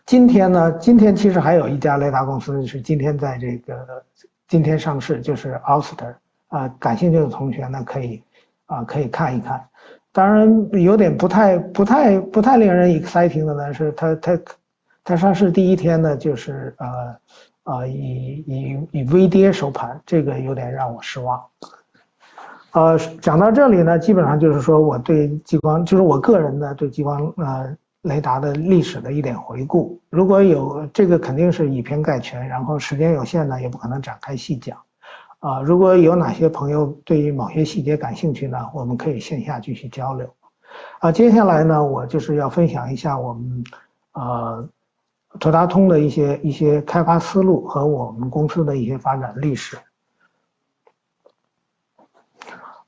[0.05, 4.03] 今天呢，今天其实还有一家雷达公司是今天在这个
[4.47, 6.17] 今天上市，就是 o s t e r
[6.49, 8.21] 啊，感兴趣的同学呢可以
[8.65, 9.63] 啊可以看一看。
[10.11, 14.39] 当然有点不太不太不太令人 exciting 的呢是它它
[15.03, 17.15] 它上市第一天呢就是呃
[17.63, 21.41] 呃以以以微跌收盘，这个有点让我失望。
[22.73, 29.99] 呃，讲到这里呢，基本上就是说我对激光，就是我个人呢对激光呃雷达的历史的一点回顾。
[30.09, 34.77] 如果有这个，肯定是以偏概全，然后时间有限呢，也不可能展开细讲。
[35.39, 40.33] 啊，如果有哪些朋友对于某些细节感兴趣呢，我们可以线下继续交流。
[40.99, 43.63] 啊，接下来呢，我就是要分享一下我们
[44.13, 44.69] 呃
[45.39, 49.77] 图达通的一些一些开发思路和我们公司的一些发展历史。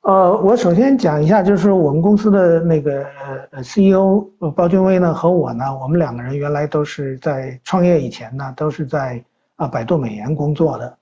[0.05, 3.03] 呃，我首先讲一下，就是我们公司的那个
[3.49, 4.21] 呃 CEO
[4.55, 10.95] 包君威呢和我呢，我们两个人原来都是在创业以前呢，都是在啊百度美颜工作的，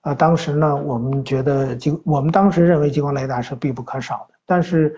[0.00, 4.96] 啊当时呢，我们觉得激，我们当时认为激光雷达是必不可少的，但是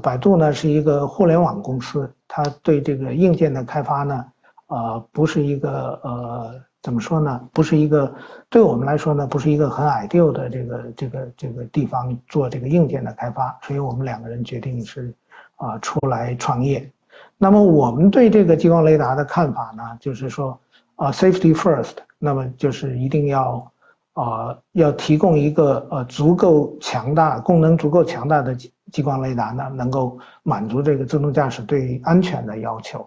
[0.00, 4.24] 百度呢是一个互联网公司，它对这个硬件的开发呢，
[4.68, 6.69] 呃不是一个呃。
[6.82, 7.40] 怎么说呢？
[7.52, 8.14] 不是一个
[8.48, 15.14] 对我们来说呢，不是一个很 ideal 的这个这个这个地方做这个硬件的开发，所以我们两个人决定是
[15.56, 16.90] 啊出来创业。
[17.36, 20.58] 那么我们对这个激光雷达的看法呢，就是说
[20.96, 23.70] 啊 safety first，那么就是一定要
[24.14, 33.06] 啊要提供一个呃足够强大、功能足够强大的激激光雷达呢，能够满足这个自动驾驶对安全的要求。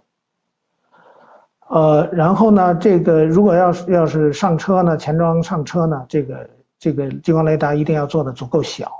[1.73, 8.91] 呃，然后呢，这个如果要是要是上车呢，前装上车呢，这个这个激光雷达一定要做的足够小，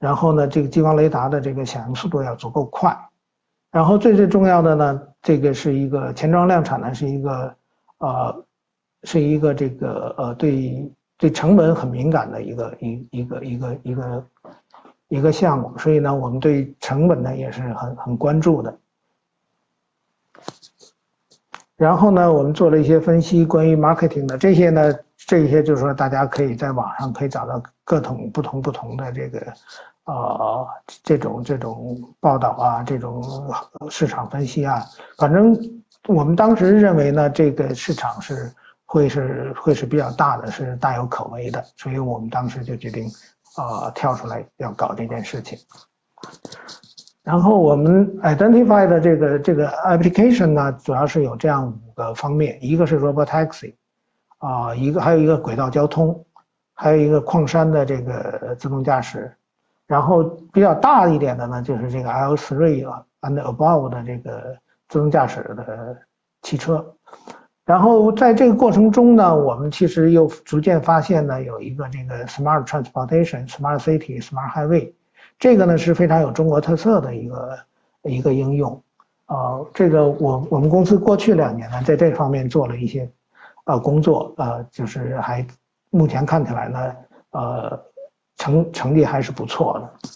[0.00, 2.98] 然后呢，这个激光雷达的这个响应速度要足够快，
[3.70, 7.54] 然后最最重要的呢，这个是一个前装量产呢是一个
[7.98, 8.44] 呃
[9.04, 14.24] 是一个这个呃对对成本很敏感的一个一一个一个一个
[15.06, 18.76] 一个项目，所以呢，我们对成本呢也是很很关注的。
[21.78, 29.40] 然后呢，我们做了一些分析，关于 marketing 的这些呢，这些就是说，大家可以在网上可以找到各种不同不同的这个，
[30.04, 30.66] 呃，
[31.04, 33.22] 这种这种报道啊，这种
[33.90, 34.84] 市场分析啊，
[35.18, 35.56] 反正
[36.08, 38.52] 我们当时认为呢，这个市场是
[38.84, 43.08] 会是会是比较大的，是大有可为的，所以我们当时就决定，
[43.56, 45.56] 呃，跳出来要搞这件事情。
[47.28, 53.74] 然后我们 identify 的这个这个 application 呢，主要是有这样五个方面，一个是 robotaxi，
[54.38, 56.24] 啊，一个还有一个轨道交通，
[56.72, 59.30] 还有一个矿山的这个自动驾驶，
[59.86, 64.56] 然后比较大一点的呢，就是这个 L3 啊 and above 的这个
[64.88, 65.98] 自动驾驶的
[66.40, 66.94] 汽车。
[67.66, 74.94] 然后在这个过程中呢，我们其实又逐渐发现呢，有一个这个 smart transportation、smart city、smart highway。
[75.38, 77.58] 这个呢是非常有中国特色的一个
[78.02, 78.82] 一个应用，
[79.26, 83.08] 啊，这个我我们公司过去两年呢在这方面做了一些
[83.64, 85.46] 呃工作，呃，就是还
[85.90, 86.96] 目前看起来呢，
[87.30, 87.80] 呃，
[88.36, 90.10] 成成绩还是不错的。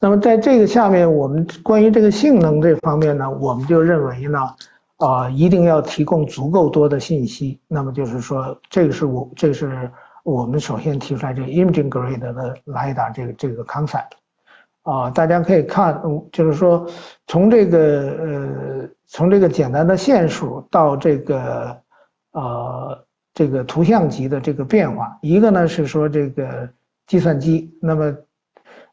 [0.00, 4.40] 那么在这个下面，我们关于这个性能这方面呢，我们就认为呢，
[4.96, 7.60] 啊，一定要提供足够多的信息。
[7.68, 9.88] 那么就是说，这个是我这是。
[10.24, 14.12] 我们首先提出来这个 imaging grade 的 lidar 这个这个 concept，
[14.82, 16.88] 啊，大家可以看，就是说
[17.26, 17.78] 从这个
[18.18, 21.76] 呃从这个简单的线数到这个
[22.32, 26.70] 呃这个图像级的这个变化，一个呢是说这个
[27.06, 28.16] 计算机，那么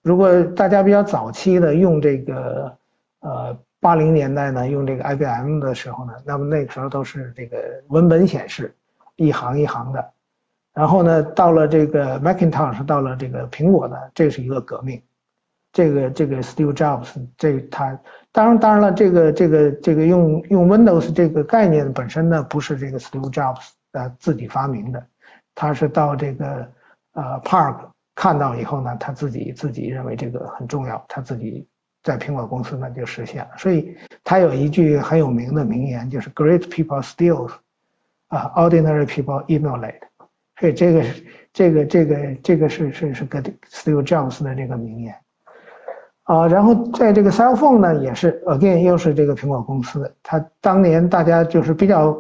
[0.02, 2.76] 如果大家比较早期的用这个
[3.22, 8.76] 呃八零年代呢用这个 IBM 的时候呢，那么那个时候都是这个文本显示，
[9.16, 10.12] 一行一行的。
[10.74, 15.02] 然后呢，到了这个 Macintosh，到了这个苹果呢，这是一个革命。
[15.74, 17.98] 这个这个 Steve Jobs，这他
[18.34, 25.02] 当然当然了，这个这个这个用用 Windows 这个概念本身呢，不是这个 Steve Jobs 呃自己发明的，
[25.56, 26.68] 他是到这个
[27.14, 27.78] 呃 Park
[28.16, 31.66] 看到以后呢，他自己自己认为这个很重要，他自己
[32.04, 33.52] 在苹果公司呢就实现了。
[33.58, 37.50] 所以他有一句很有名的名言，就是 Great people steal，
[38.28, 40.02] 啊，Ordinary people emulate。
[40.62, 45.16] 所以这个是这个这个这个是是是跟 Steve Jobs 的这个名言。
[46.22, 52.16] 啊，然后在这个 cell phone 呢，也是 again 又是这个苹果公司，它当年大家就是比较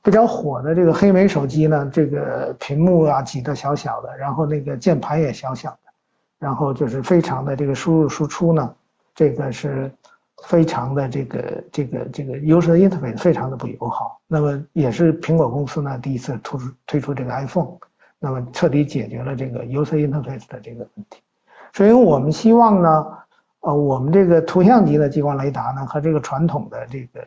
[0.00, 5.92] 比较火的这个黑莓手机呢，这个屏幕啊挤得小小的，然后那个键盘也小小的，
[6.38, 8.72] 然后就是非常的这个输入输出呢，
[9.12, 9.90] 这个是
[10.42, 14.20] 非常的这个这个这个 user interface 非常的不友好。
[14.26, 17.76] 那么也是苹果公司呢第一次推出推出这个 iPhone，
[18.18, 21.20] 那么彻底解决了这个 user interface 的这个问题。
[21.72, 23.06] 所以我们希望呢。
[23.64, 27.20] 呃，我们这个图像级的激光雷达呢，和这个传统的这个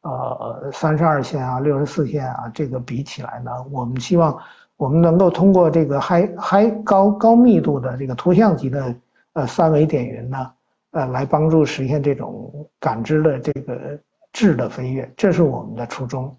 [0.00, 4.34] 呃三十二线啊、六十四线啊，这个比起来呢，我们希望
[4.78, 8.94] 我们能够通过这个还还高高密度的这个图像级的
[9.34, 10.50] 呃三维点云呢，
[10.90, 13.98] 呃，来帮助实现这种感知的这个
[14.32, 16.36] 质的飞跃，这是我们的初衷。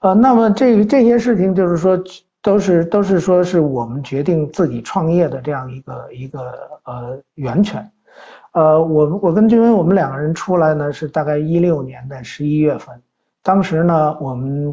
[0.00, 2.02] 呃，那么这这些事情就是说。
[2.42, 6.40] 都是都是说是我们决定自己创业的这样一个一个
[6.84, 7.90] 呃源泉，
[8.52, 13.02] 呃，我我跟君威我们两个人出来呢是大概一六年的十一月份，
[13.42, 14.70] 当时呢我们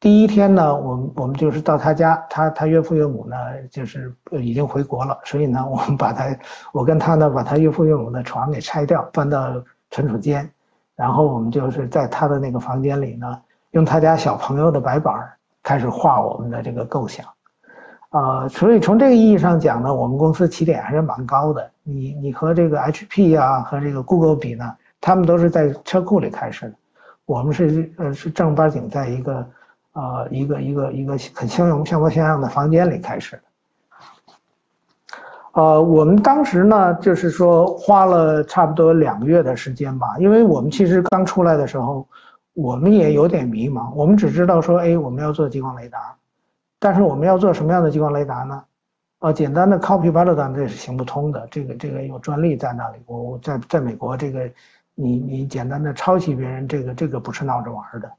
[0.00, 3.36] 第一天呢我们我们就是到他家，他他岳父岳母呢
[3.70, 6.36] 就是已经回国了，所以呢我们把他
[6.72, 10.50] 我跟他呢把他岳父岳母的床给拆掉，搬到存储间，
[10.94, 15.14] 然后我们就是在他的那个房间里呢用他家小朋友的白板。
[15.62, 17.26] 开始画我们的这个构想，
[18.10, 21.68] 啊，所以从这个意义上讲呢，我们公司起点还是蛮高的。
[21.82, 26.74] 你你和这个 HP 啊和这个 Google 比呢，他们都是在车库里开始的，
[27.24, 29.44] 我们是呃是正儿八经在一个
[29.96, 33.42] 呃一个一个一个很相容相模相样的房间里开始的。
[35.52, 42.06] 呃，我们当时呢就是说花了差不多两个月的时间吧，因为我们其实刚出来的时候。
[42.56, 46.16] 我们也有点迷茫，我们只知道说，哎，我们要做激光雷达，
[46.78, 48.64] 但是我们要做什么样的激光雷达呢？
[49.18, 52.98] 呃，简单的 copy b a l l 这是行不通的，这个这个有专利在那里。
[53.04, 54.50] 我我在在美国，这个
[54.94, 58.10] 你你简单的抄袭别人，这个这个不是闹着玩的。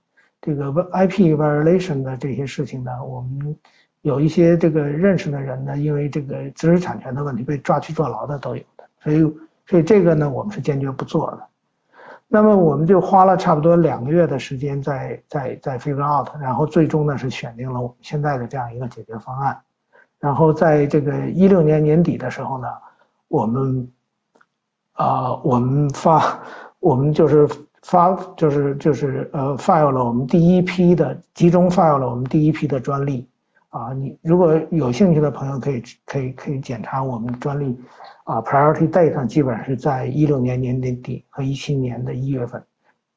[0.41, 3.55] 这个 IP violation 的这些事情呢，我们
[4.01, 9.19] 有一些这个认识的人呢，因为这个知识产权的问题被抓去坐牢的都有的，所以
[9.65, 11.47] 所以这个呢，我们是坚决不做的。
[12.29, 19.57] 那么我们就花了差不多两个月的时间在在在 figure out，然后最终呢是选定了我们现在的这样一个解决方案。
[20.19, 22.67] 然后在这个一六年年底的时候呢，
[23.29, 23.89] 我们
[24.93, 26.41] 啊我们发
[26.79, 27.47] 我们就是
[27.89, 33.27] 发就是就是呃 file 了我们第一批的集中 file 了我们第一批的专利
[33.69, 37.77] 啊，你如果有兴趣的朋友可以可以可以检查我们专利。
[38.25, 42.61] 啊，priority date 基本上是在一六年年底和一七年的一月份。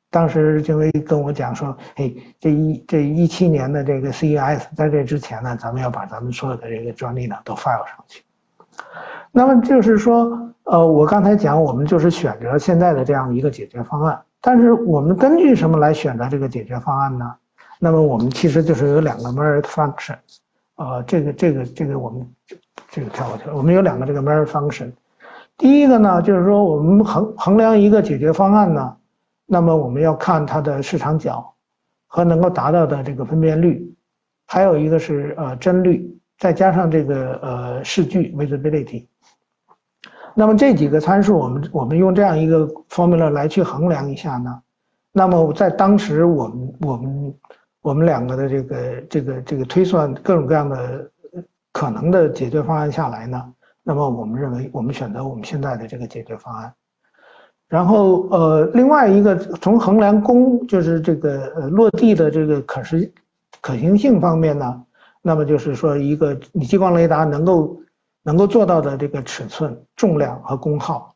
[0.09, 8.23] 当时金威跟我讲说，嘿，这一这一七年的这个 CES，在这之前呢，咱们要把咱们所有的这个专利呢都 file 上去。
[9.33, 14.23] 那么就是说，呃，我刚才讲，我们就是选择现在的这样一个解决方案。
[14.41, 17.35] 但是我们根据什么来选择这个解决方案呢？
[17.79, 20.17] 那么我们其实就是有两个 merit function，
[20.75, 22.27] 啊，这个这个这个我们
[22.91, 23.57] 这个跳过去了。
[23.57, 24.93] 我们有两个这个 merit function。
[25.57, 28.97] 第一个呢，就是说我们衡衡量一个解决方案呢，
[29.47, 31.55] 那么我们要看它的市场角
[32.07, 33.95] 和能够达到的这个分辨率，
[34.47, 39.07] 还有一个是呃帧率，再加上这个呃视距 visibility。
[40.35, 44.61] 那么这几个参数，我们我们用这样一个 formula 来去衡量一下呢，
[45.13, 47.35] 那么在当时我们我们
[47.83, 51.11] 我们两个的这个这个这个推算各种各样的
[51.73, 53.53] 可能的解决方案下来呢。
[53.83, 56.73] 那么我们认为，我们选择我们现在的这个解决方案。
[57.67, 63.11] 然后，呃，另外一个从衡量功，就是这个呃落地的这个可实
[63.61, 64.83] 可行性方面呢，
[65.23, 67.81] 那么就是说一个你激光雷达能够
[68.23, 71.15] 能够做到的这个尺寸、重量和功耗。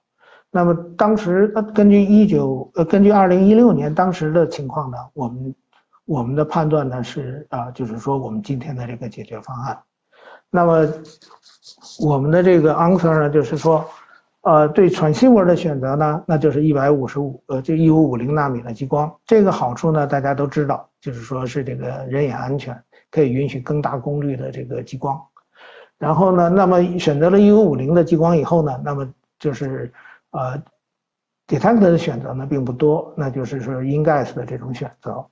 [0.51, 5.55] 那么当时呃根据一九呃根据二零一六年当时的情况呢，我们
[6.05, 9.79] 我们的判断呢是啊，就是说我们今天的这个解决方案。
[10.51, 10.89] 那么。
[12.01, 13.85] 我们的这个 answer 呢，就是说，
[14.43, 19.13] 呃，对 transceiver 的选择呢，那就是一百五十五呃，就一五五零纳米的激光。
[19.25, 22.77] 这个好处呢，大家都知道，就是说是这个人眼安全，
[23.11, 25.21] 可以允许更大功率的这个激光。
[25.99, 29.93] 然后呢，那么选择了一五五零的激光以后呢，那么就是
[30.31, 30.57] 呃
[31.47, 35.25] d e t e c t 的选择呢并不多，那就是说 InGaAs 的这种选择。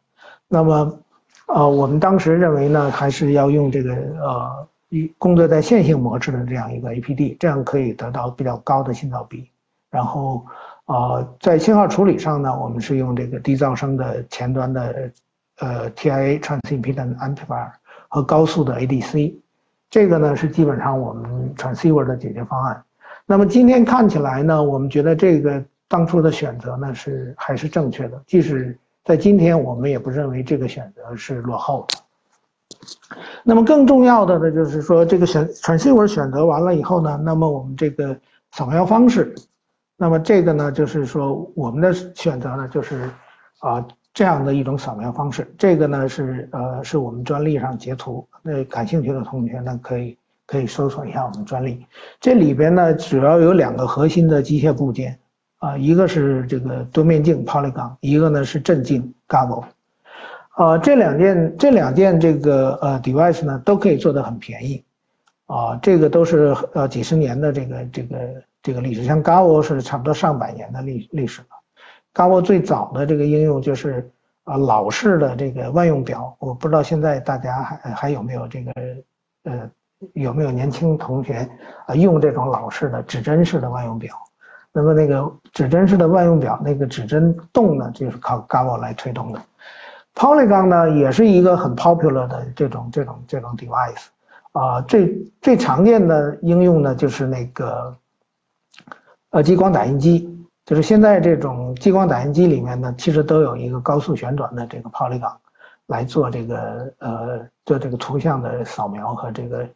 [0.49, 0.99] 那么，
[1.47, 4.69] 呃，我们当时认为呢，还是要用这个呃。
[4.95, 9.49] 一工作在线性模式的这样一个 APD，这样可以得到比较高的信噪比。
[9.91, 10.45] 然后，
[10.85, 15.11] 呃，在信号处理上呢，我们是用这个低噪声的前端的
[15.61, 17.71] 呃 TIA Transimpedance Amplifier
[18.09, 19.35] 和高速的 ADC。
[19.93, 22.83] 这个呢是基本上我们 Transceiver 的解决方案。
[23.27, 28.75] 那么今天看起来呢，我们觉得这个当初的选择呢是还是正确的，即使
[29.05, 31.99] 在今天我们也不认为这个选择是落后的。
[33.45, 38.19] 那么更重要的呢，就是说这个选 transceiver 选择完了以后呢，那么我们这个
[38.53, 39.35] 扫描方式，
[39.99, 43.11] 那么这个呢，就是说我们的选择呢，就是
[43.59, 45.53] 啊这样的一种扫描方式。
[45.57, 51.87] 这个呢是呃是我们专利上截图，那感兴趣的同学呢可以可以搜索一下我们专利。
[52.21, 55.19] 这里边呢主要有两个核心的机械部件
[55.59, 59.65] 啊，一个是这个多面镜 polygon，一个呢是振镜 gavo。
[60.57, 64.85] 呃，这两件这两件这个呃 device 呢，都可以做得很便宜，
[65.47, 68.19] 啊，这个都是呃几十年的这个这个
[68.63, 71.62] 这个历史，像 Gavo 是差不多上百年的历历史了。
[72.15, 74.11] Gavo 最早的这个应用就是
[74.45, 78.73] 啊老式的这个万用表，我不知道现在大家还还有没有这个
[79.45, 79.71] 呃
[80.15, 81.49] 有没有年轻同学
[81.87, 84.17] 啊用这种老式的指针式的万用表？
[84.75, 89.39] 那么那个指针式的万用表，那个指针动呢，就是靠 Gavo 来推动的。
[90.15, 94.07] Polygon 呢，也是一个很 popular 的这种这种这种 device，
[94.53, 97.95] 啊，最最常见的应用呢，就是那个
[99.29, 105.35] 呃激光打印机，就是现在这种激光打印机里面呢，其实都有一个高速旋转的这个 Polygon
[105.87, 109.67] 来做这个呃做这个图像的扫描和这个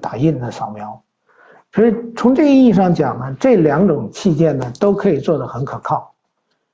[0.00, 1.02] 打印的扫描，
[1.72, 6.14] 所以从这个意义上讲呢，这两种器件呢都可以做的很可靠。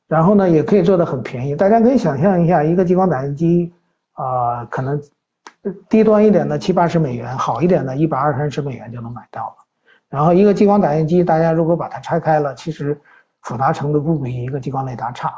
[0.09, 1.57] 然后呢，也可以做的很便宜。
[1.57, 3.73] 大家可以想象一下，一个激光打印机，
[4.13, 5.03] 啊，可能
[5.89, 9.55] 低端一点的七八十美元，好一点的一百二三十美元就能买到了。
[10.09, 13.01] 然后一个激光打印机，大家如果把它拆开了，其实
[13.47, 15.33] 复杂程度不比一个激光雷达差。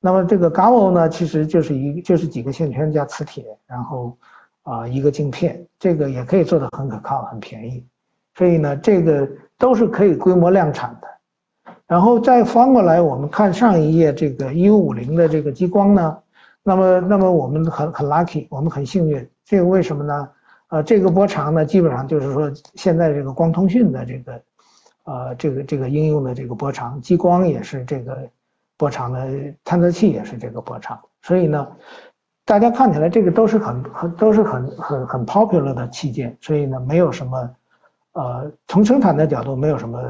[0.00, 4.16] 那么这个 GaO 呢，其实就是一就是几个线圈加磁铁，然后
[4.62, 7.86] 啊一个镜片，这个也可以做的很可靠，很便宜。
[8.34, 11.74] 所以呢，这个都是可以规模量产的。
[11.86, 16.16] 然后再翻过来，我们看上一页这个一五五零的这个激光呢，
[16.62, 20.30] 那么那么我们很很 lucky，我们很幸运，这个为什么呢？
[20.68, 24.40] 呃，这个波长呢，基本上就是说现在这个光通讯的这个，
[25.10, 28.30] 呃，这个这个应用的这个波长，激光也是这个
[28.76, 29.28] 波长的，
[29.64, 31.66] 探测器也是这个波长，所以呢，
[32.44, 37.56] 大家看起来这个都是很很都是很很很 popular 的器件，所以呢，没有什么，
[38.12, 40.00] 呃，从生产的角度没有什么。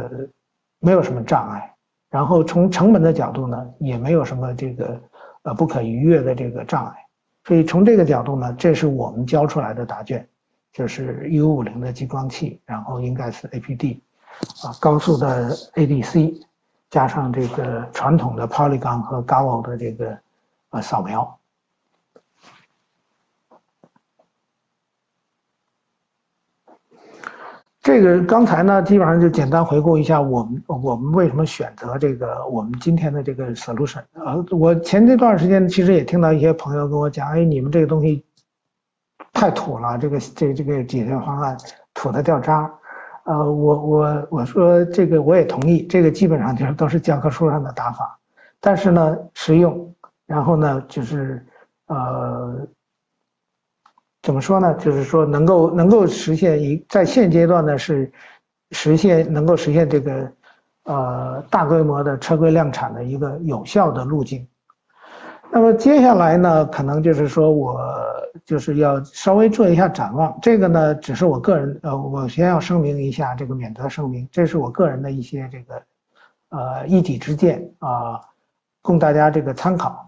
[0.83, 1.75] 没有什么障碍，
[2.09, 4.99] 然后从成本的角度呢，也没有什么这个
[5.43, 6.95] 呃不可逾越的这个障碍，
[7.45, 10.27] 所以从这个角度呢，这是我们交出来的答卷，
[10.73, 14.01] 就是 U 五零的激光器，然后应该是 APD，
[14.63, 16.43] 啊高速的 ADC，
[16.91, 20.19] 加上这个传统的 Polygon 和 Gao 的这个
[20.71, 21.37] 呃扫描。
[27.83, 34.37] 这个刚才呢，基本上就简单回顾一下我们我们为什么选择这个我们今天的这个 solution 啊。
[34.51, 38.23] 我前这段时间其实也听到一些朋友跟我讲，哎，你们这个东西
[39.33, 41.57] 太土了，这个这这个解决方案
[41.95, 42.71] 土的掉渣。
[43.25, 48.19] 呃，我我我说这个我也同意，这个基本上就是都是教科书上的打法，
[48.61, 49.95] 但是呢实用，
[50.27, 51.47] 然后呢就是
[51.87, 52.67] 呃。
[54.23, 54.75] 怎么说呢？
[54.75, 58.13] 就是说能够能够实现一在现阶段呢是
[58.71, 60.31] 实现能够实现这个
[60.83, 64.47] 呃大规模的车规量产的一个有效的路径。
[65.51, 67.81] 那么接下来呢，可能就是说我
[68.45, 70.39] 就是要稍微做一下展望。
[70.41, 75.83] 这个呢，只是我个人呃，我先要声明一下这个免责声明，这是我个人的一些这个
[76.51, 78.21] 呃一己之见啊，
[78.83, 80.07] 供大家这个参考。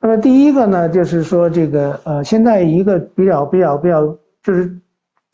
[0.00, 4.06] 那么第一个呢，就是说这个呃，现在一个比较比较比较
[4.42, 4.78] 就是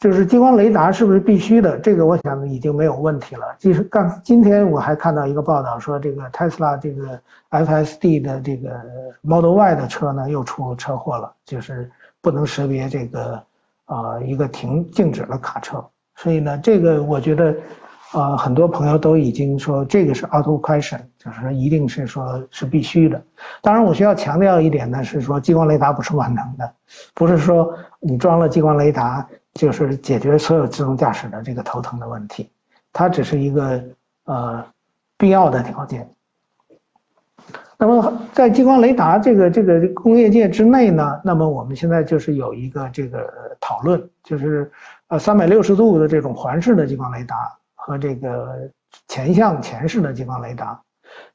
[0.00, 1.78] 就是激光雷达是不是必须的？
[1.78, 3.54] 这个我想已经没有问题了。
[3.58, 7.20] 其实刚今天我还看到一个报道说，这个特斯拉这个
[7.50, 8.80] FSD 的这个
[9.20, 11.90] Model Y 的车呢又出车祸了，就是
[12.22, 13.42] 不能识别这个
[13.84, 15.84] 啊一个停静止的卡车。
[16.16, 17.54] 所以呢，这个我觉得
[18.14, 23.22] 呃，很多朋友都已经说这个是 auto question，就是说一定是说是必须的。
[23.60, 26.72] 当然，我需要强调一点呢，是说激光雷达不是万能的，
[27.14, 32.50] 不是说你装了激光雷达就是解决所有自动驾驶的这个头疼的问题，
[32.92, 33.82] 它只是一个
[34.24, 34.64] 呃
[35.16, 36.08] 必要的条件。
[37.78, 44.70] 那么在激光雷达这个这个工业界之内呢，那么我们现在就是有一个这个讨论，就是
[45.08, 47.36] 呃三百六十度的这种环视的激光雷达。
[47.82, 48.70] 和这个
[49.08, 50.78] 前向前视的激光雷达，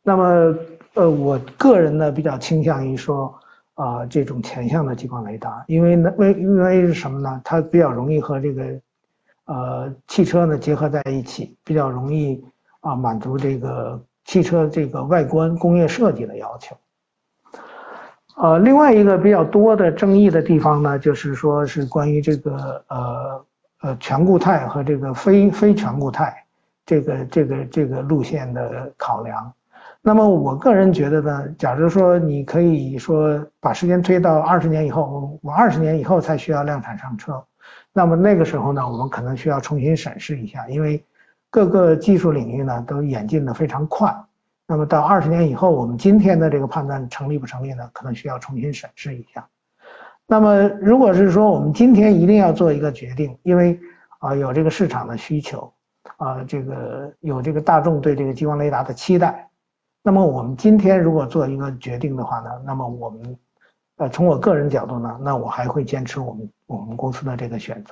[0.03, 0.55] 那么
[0.93, 3.33] 呃，我个人呢比较倾向于说
[3.75, 7.39] 啊这种前向的激光雷达，因为呢为因为是什么呢？
[7.45, 8.81] 它比较容易和这个
[9.45, 12.43] 呃汽车呢结合在一起，比较容易
[12.81, 16.75] 啊满足这个汽车这个外观工业设计的要求。
[18.35, 23.45] 呃，另外一个比较多的争议的地方呢，就是说是关于这个呃。
[23.81, 26.43] 呃，全固态和这个非非全固态，
[26.87, 29.53] 这个这个这个路线的考量。
[30.07, 37.43] 那么我个人觉得呢，假如说你可以说把时间推到二十年以后，我二十年以后才需要量产上车，
[37.91, 41.03] 那么那个时候呢，我们可能需要重新审视一下，因为
[41.49, 44.15] 各个技术领域呢都演进的非常快。
[44.67, 49.47] 那么到二十年以后，我们今天的这个判断成立不成立呢，可能需要重新审视一下。
[50.27, 53.79] 那么，如果是说我们今天一定要做一个决定，因为
[54.19, 55.73] 啊有这个市场的需求，
[56.17, 59.49] 啊这个有这个大众对这个激光雷达的期待，
[60.05, 63.35] 那么我们今天如果做一个决定的话呢，那么我们
[63.97, 67.91] 呃从我个人角度呢，那我还会坚持我们我们公司的这个选择。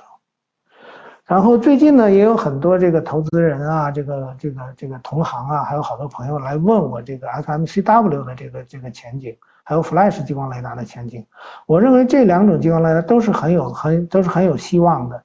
[1.24, 9.36] 然后最近呢，也有很多这个投资人啊，这个这个这个同行啊，还有好多朋友来问我这个 FMCW 的这个这个前景。
[9.66, 11.26] 还有 Flash 激光雷达的前景，
[11.66, 15.24] 我认为这两种激光雷达都是很有很都是很有希望的，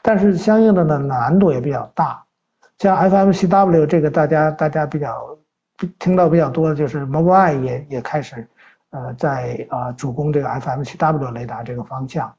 [0.00, 2.24] 但是相应的呢难度也比较大。
[2.78, 5.36] 像 FMCW 这个大家大家比较
[5.98, 8.46] 听到比较多的就是 Mobileye 也也开始
[8.90, 12.34] 呃在啊主攻这个 FMCW 雷达这个方向。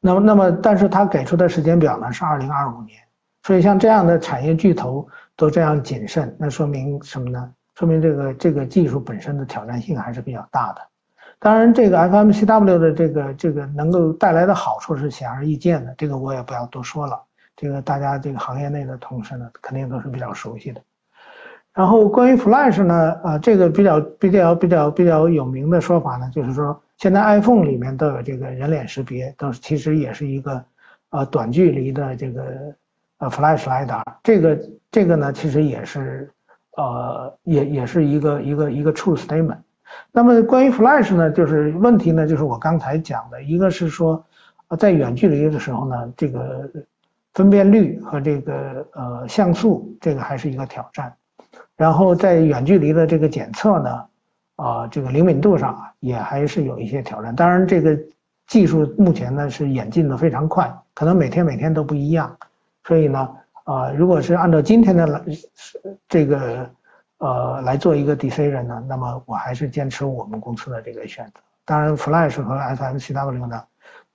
[0.00, 2.98] 那么那么但是他给出的时间表呢是二零二五年，
[3.42, 5.06] 所以像这样的产业巨头
[5.36, 7.52] 都这样谨慎，那说明什么呢？
[7.74, 10.82] 说明这个这个技术本身的挑战性还是比较大的。
[11.38, 17.22] 当然，这个 FMCW 的这个这个能够带来的好处是显而易见的，这个我也不要多说了。
[17.56, 20.82] 这个大家这个行业内的同事呢，肯定都是比较熟悉的。
[21.80, 30.62] 然后关于 Flash 呢，呃，这个比较比较比较比较有名的说法呢，就是说现在 iPhone 里面都有这个人脸识别，都是其实也是一个
[31.08, 32.42] 呃短距离的这个
[33.16, 34.04] 呃 Flash 雷达。
[34.22, 34.60] 这个
[34.90, 36.30] 这个呢，其实也是。
[36.76, 39.58] 呃，也也是一个一个一个 true statement。
[40.12, 44.24] 那么关于 flash 呢，就是问题呢，就是我刚才讲的，一个是说，
[44.78, 46.70] 在远距离的时候呢，这个
[47.34, 51.12] 分辨率和这个呃像素，这个还是一个挑战。
[51.76, 54.04] 然后在远距离的这个检测呢，
[54.56, 57.34] 啊，这个灵敏度上啊也还是有一些挑战。
[57.34, 57.98] 当然，这个
[58.46, 62.36] 技术目前呢是演进的非常快，可能每天每天都不一样，
[62.84, 63.36] 所以呢。
[63.64, 65.22] 啊，如果是按照今天的来
[66.08, 66.68] 这个
[67.18, 71.34] 呃来做一个 decision 呢，那么我还是坚持我们公司的这个选择。
[71.64, 73.62] 当然，Flash 和 FMCW 呢，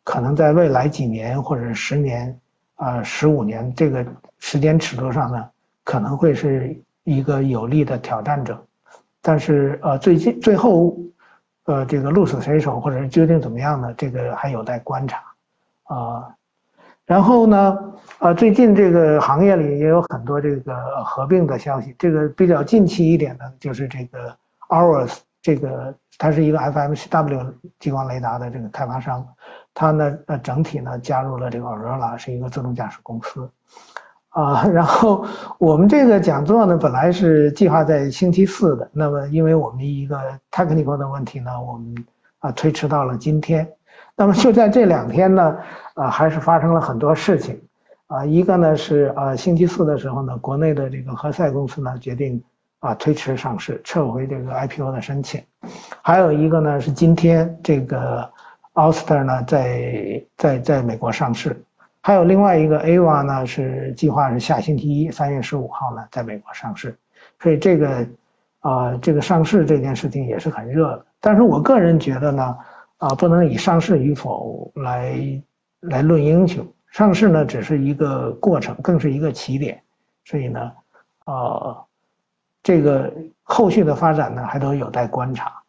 [0.04, 2.38] 可能在未来几年或者十年
[2.76, 4.06] 啊十五年这个
[4.40, 5.50] 时间尺度上呢，
[5.86, 8.62] 可能会是一个有力的挑战者。
[9.22, 10.96] 但是呃，最近最后
[11.64, 13.94] 呃这个鹿死谁手或者是究竟怎么样呢？
[13.98, 15.24] 这个还有待观察
[15.86, 16.36] 啊。
[17.06, 17.78] 然后呢，
[18.20, 21.96] 呃，最近这个行业里也有很多这个合并的消息。
[21.98, 24.36] 这个比较近期一点的，就是这个
[24.70, 29.24] Aorus，这个它是一个 FMCW 激光雷达的这个开发商，
[29.74, 33.48] 它呢，呃，整体呢加入了这个 Aurora，是一个自动驾驶公司。
[34.36, 35.26] 啊，然后
[35.58, 40.20] 我们这个讲座呢，本来是计划在星期四的，那么因为我们一个
[40.52, 41.96] technical 的问题呢，我们
[42.40, 43.66] 啊推迟到了今天。
[44.14, 45.56] 那么就在这两天呢，
[45.94, 47.62] 啊，还是发生了很多事情，
[48.08, 52.44] 啊，一个呢是啊，星期四的时候呢，国内的这个何塞公司呢决定
[52.80, 55.42] 啊推迟上市，撤回这个 IPO 的申请，
[56.02, 58.30] 还有一个呢是今天这个
[58.74, 61.64] Oster 呢在在在美国上市，
[62.06, 66.96] 还有另外一个 AVA 呢是计划是下星期一三月十五号呢在美国上市，
[67.40, 68.08] 所以这个
[68.60, 72.58] 啊这个上市这件事情也是很热的，但是我个人觉得呢。
[72.98, 75.20] 啊，不能以上市与否来
[75.82, 76.66] 来论英雄。
[76.90, 79.84] 上市呢，只是一个过程，更是一个起点。
[80.24, 80.72] 所以呢，
[81.26, 81.86] 呃，
[82.64, 85.62] 这个后续的发展呢，还都有待观察。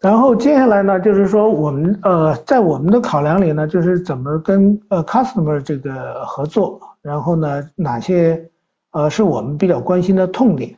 [0.00, 8.50] 然后接下来呢，就是说我们呃在我们的考量里呢，就是怎么跟呃 customer 这个合作，然后呢哪些
[8.92, 10.74] 呃是我们比较关心的痛点。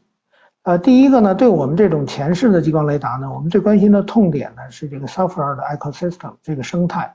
[0.65, 7.15] 呃，第一个呢，对我们这种前视的激光雷达呢，我们最关心的痛点呢是这个 software 的 ecosystem 这个生态。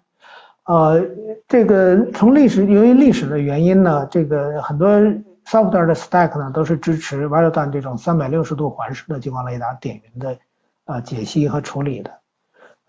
[0.63, 1.01] 呃，
[1.45, 4.89] 这个从历史由于历史的原因呢，这个很多
[5.45, 10.37] software 的 stack 呢都是支持 v e l o d a n 这种三百六十度环视的激光雷达点云的。
[10.87, 12.11] 啊，解析和处理的，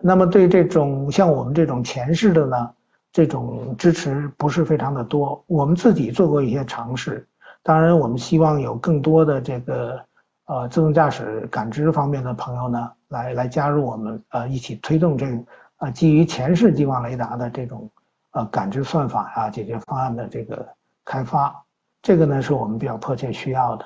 [0.00, 2.70] 那么对这种像我们这种前视的呢，
[3.12, 5.44] 这种支持不是非常的多。
[5.48, 7.26] 我们自己做过一些尝试，
[7.62, 10.00] 当然我们希望有更多的这个
[10.46, 15.38] 呃自动驾驶感知方面的朋友呢，来来加入我们呃一起推动这个
[15.78, 17.90] 啊基于前视激光雷达的这种
[18.30, 20.64] 呃感知算法啊解决方案的这个
[21.04, 21.64] 开发，
[22.00, 23.84] 这个呢是我们比较迫切需要的。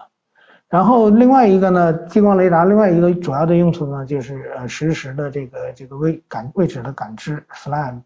[0.72, 8.00] 然后另外一个呢，激光雷达另外一个主要的用途呢，就是呃实时的这个这个位感位置的感知，SLAM，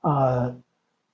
[0.00, 0.56] 呃，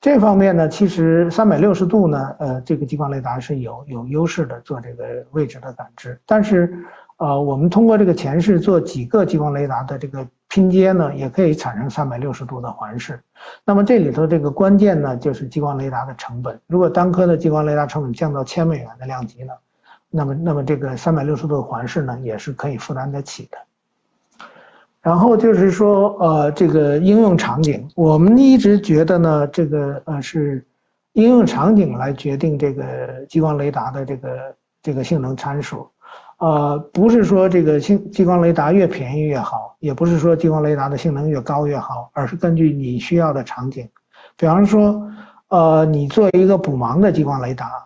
[0.01, 6.73] 这方面呢，其实三百六十度呢，呃，这个激光雷达是有有优势的做这个位置的感知，但是
[7.17, 13.21] 呃，我们通过这个前视做几个激光雷达的这个拼接呢，也可以产生三百六十度的环视。
[13.65, 19.53] 那么这里头这个关键呢，就是激光雷达的成本，如果单颗的激光雷达成本降到千美元的量级呢？
[20.17, 23.59] 那么，那么这个三百六十度环视呢，也是可以负担得起的。
[25.03, 30.67] 然后就是说，呃，这个应用场景，我们一直觉得呢，这个呃是
[31.13, 32.83] 应用场景来决定这个
[33.29, 35.89] 激光雷达的这个这个性能参数，
[36.39, 43.89] 呃，不是说这个性激光雷达越便宜越好，也不是说激光雷达的性能越高越好，而是根据你需要的场景。
[44.37, 45.01] 比方说，
[45.49, 47.86] 呃，你做一个补盲的激光雷达。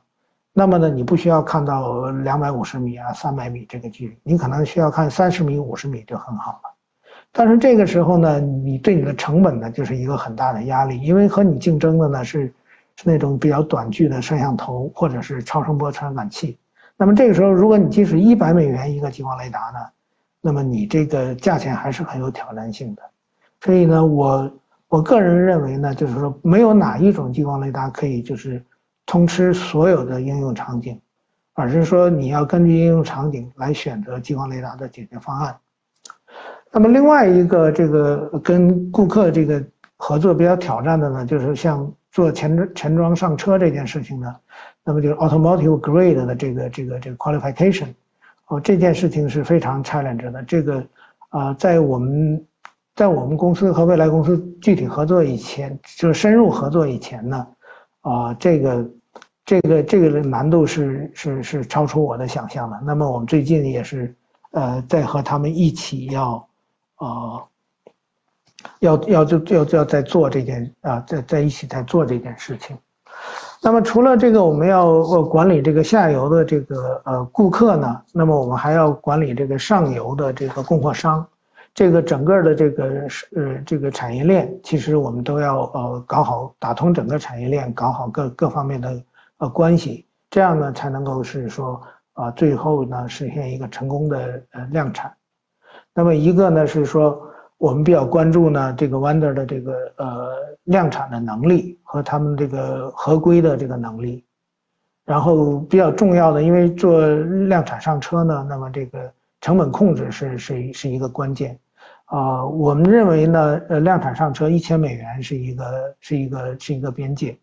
[0.53, 6.71] 那么呢，你不需要看到两百五十米啊、三百米这个距离，你可能需要看三十米、五十米就很好了。
[7.31, 12.53] 但是这个时候呢，你对你的成本呢就是一个很大的压力，因为和你竞争的呢是
[12.97, 16.59] 是那种比较短距的摄像头或者是超声波传感器。
[16.97, 19.79] 那么这个时候，如果你即使一百美元一个激光雷达呢，
[20.41, 23.03] 那么你这个价钱还是很有挑战性的。
[23.61, 24.53] 所以呢，我
[24.89, 28.61] 我个人认为呢，就是说没有哪一种激光雷达可以就是。
[29.11, 31.01] 通吃所有的应用场景，
[31.55, 35.57] 而是说你要根据应用场景来选择激光雷达的解决方案。
[36.71, 39.61] 那么另外一个这个跟顾客这个
[39.97, 44.33] 合作比较挑战的呢，就是像做前前装上车这件事情呢，
[44.85, 47.89] 那么就是 automotive grade 的这个这个这个 qualification，
[48.47, 50.41] 哦这件事情是非常 challenge 的。
[50.45, 50.87] 这个
[51.31, 52.47] 啊在我们
[52.95, 57.45] 在我们公司和未来公司具体合作以前，就是深入合作以前呢，
[58.03, 58.89] 啊这个。
[59.51, 62.81] 这个这个的难度是是是超出我的想象的。
[62.85, 64.15] 那么我们最近也是，
[64.53, 66.47] 呃，在和他们一起要，
[66.99, 67.43] 呃，
[68.79, 72.79] 要要就要要在做这件啊，在在一起在做这件事情。
[73.61, 81.27] 那么除了这个，我们要管理这个下游的这个呃顾客呢，那么我们还要管理这个上游的这个供货商。
[81.75, 89.03] 这个整个的这个是呃这个产业链，其实我们都要呃搞好，打通整个产业链，搞好各各方面的。
[89.41, 91.81] 呃，关系这样呢，才能够是说
[92.13, 95.11] 啊，最后呢实现一个成功的呃量产。
[95.95, 97.27] 那么一个呢是说，
[97.57, 100.33] 我们比较关注呢这个 Wonder 的这个呃
[100.65, 104.25] 量产的能力和他们这个合规的这个能力。
[105.07, 109.11] 然后比较重要的，因为做量产上车呢，那么这个
[109.41, 111.59] 成本控制是是是一个关键。
[112.05, 117.39] 啊，我们认为呢，呃量产上车一千美元是一个是一个是一个边界。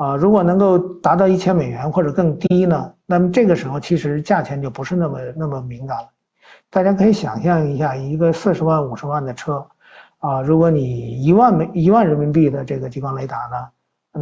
[0.00, 2.94] 啊，如果能够达到一千美元或者更低呢？
[3.04, 6.08] 那么这个时候其实价钱就不是那么那么敏感了。
[6.70, 9.66] 大家可以想象一下，一个四十万、五十万的车，
[10.20, 13.68] 啊，如果你一万美一万人民币的这个激光雷达呢，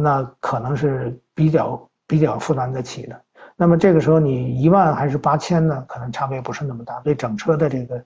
[0.01, 3.21] 那可能是比较比较负担得起的。
[3.55, 5.85] 那么这个时候你一万还是八千呢？
[5.87, 8.03] 可能差别不是那么大，对整车的这个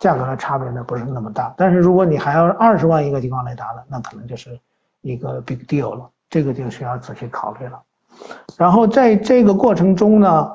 [0.00, 1.54] 价格的差别呢不是那么大。
[1.56, 4.58] 但是如果你还要二十万一个激光雷达呢，那可能就是
[5.02, 6.10] 一个 big deal 了。
[6.32, 7.82] 这个就需要仔细考虑了，
[8.56, 10.50] 然后在这个过程中呢，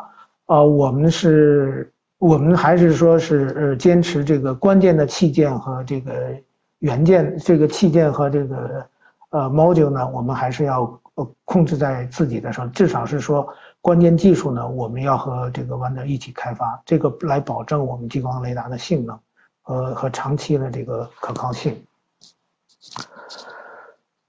[0.47, 6.35] 呃，我们是，我们还是说是呃坚持这个关键的器件和这个
[6.79, 8.87] 元件，这个器件和这个
[9.29, 13.47] 呃 module 呢，我们还是要呃控制在自己的手，至少是说
[13.79, 19.19] 关键技术呢，我们要和这个 Wonder 一起开发，这个来保证我们激光雷达的性能
[19.61, 21.83] 和和长期的这个可靠性。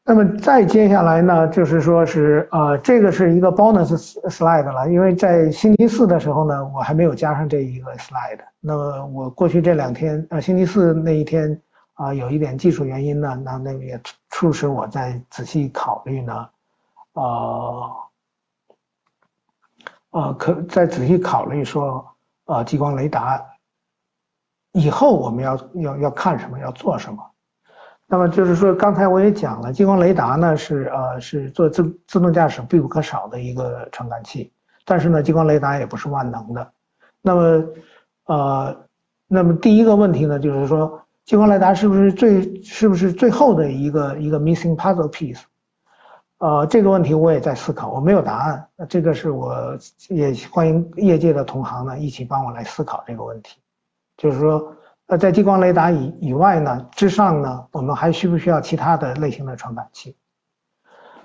[0.08, 8.40] 那么再接下来呢，就是说是呃，这个是一个 bonus slide 了，因为在星期四的时候呢，我还没有加上这一个 slide。
[8.58, 11.60] 那我过去这两天，呃，星期四那一天
[11.92, 14.00] 啊，有一点技术原因呢，那那个也
[14.30, 16.48] 促使我在仔细考虑呢，
[17.12, 17.90] 呃，
[20.12, 22.02] 呃，可再仔细考虑说，
[22.46, 23.44] 呃，激光雷达
[24.72, 27.27] 以后我们要要要看什么，要做什么。
[28.10, 34.50] 那么就是说，刚才我也讲了，激光雷达呢是呃是做自自动驾驶必不可少的一个传感器，
[34.86, 36.72] 但是呢，激光雷达也不是万能的。
[37.20, 37.64] 那么，
[38.24, 38.74] 呃，
[39.26, 45.42] 那么第一个问题呢，就是说，激光雷达是不是最是不是最后的一个一个 missing puzzle piece？
[46.38, 48.66] 呃，这个问题我也在思考，我没有答案。
[48.88, 49.76] 这个是我
[50.08, 53.58] 也欢迎业界的同行呢一起帮我来思考这个问题，
[54.16, 54.74] 就是说。
[55.10, 60.14] 那在激光雷达以以外呢，之上呢，我们还需不需要其他的类型的传感器？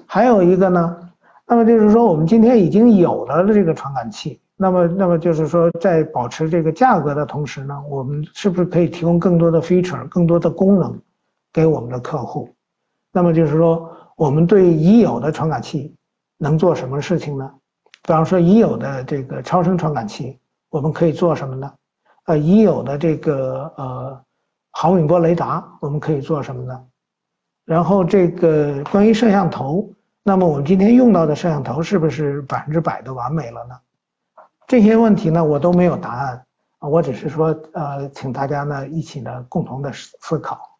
[0.05, 1.11] 还有一个呢，
[1.45, 10.97] 那么就是说，我们今天已经有了这个传感器，那么那么就是说，在保持这个价格的同时呢，我们是不是可以提供更多的 feature、更多的功能
[11.51, 12.55] 给我们的客户？
[13.11, 15.93] 那么就是说，我们对已有的传感器
[16.37, 17.51] 能做什么事情呢？
[18.03, 21.73] 比方说，已有的这个超声传感器，我们可以做什么呢？
[22.25, 24.21] 呃，已有的这个呃
[24.71, 26.81] 毫米波雷达，我们可以做什么呢？
[27.65, 29.89] 然后这个关于摄像头，
[30.23, 33.75] 那么我们今天用到的摄像头是不是百分之百的完美了呢？
[34.67, 36.45] 这些问题呢，我都没有答案，
[36.79, 40.77] 我只是说呃，请大家呢一起呢共同的思考。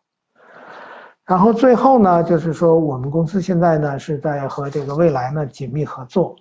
[1.25, 6.37] 然后最后呢，就是说我们公司现在呢是在和这个未来呢紧密合作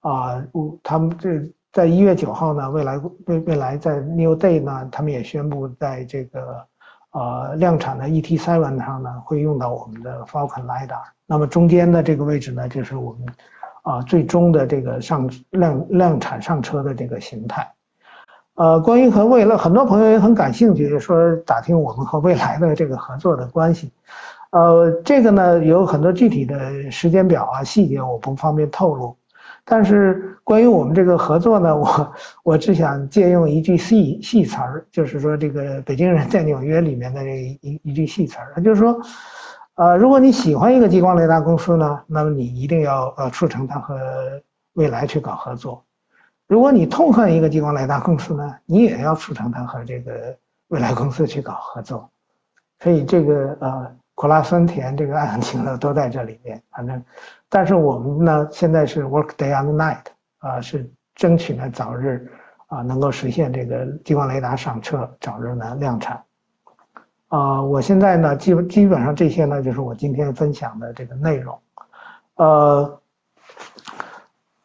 [0.00, 0.42] 啊，
[0.82, 1.52] 他们这。
[1.76, 6.64] 在一月九号呢，未来未未来在 New Day 呢，他们也宣布在这个
[7.10, 11.02] 呃量产的 ET7 上呢，会用到我们的 Falcon Lidar。
[11.26, 13.26] 那么中间的这个位置呢，就是我们
[13.82, 17.70] 啊最终的这个上量量产上车的这个形态。
[18.54, 23.92] 呃，关于和未来，很多朋友也很感兴趣，说打听我们和未来的这个合作的关系。
[24.50, 29.14] 呃，这个呢有很多具体的时间表啊细节，我不方便透露。
[29.68, 32.14] 但是关于我们这个合作呢， 我
[32.44, 39.00] 我只想借用一句戏戏词儿，就是说这个北京人在纽约里面的这一一句戏词儿，就是说，
[39.74, 43.98] 呃，如果你喜欢一个激光雷达公司呢，那么你一定要呃促成它和
[44.74, 45.82] 未来去搞合作；
[46.46, 50.38] 如果你痛恨一个激光雷达公司呢，你也要促成它和这个
[50.68, 52.08] 未来公司去搞合作。
[52.78, 53.96] 所以这个呃。
[54.18, 56.62] 苦辣酸甜，这个爱恨情仇都在这里面。
[56.70, 57.04] 反正，
[57.56, 60.04] 但是我们呢，现在是 work day and night
[60.40, 62.30] 啊，是争取呢早日
[62.66, 66.22] 啊能够实现这个激光雷达上车，早日呢量产。
[67.28, 71.58] 啊，我现在呢基本基本上这些呢就是我今天分享的这个内容。
[72.34, 73.00] 呃，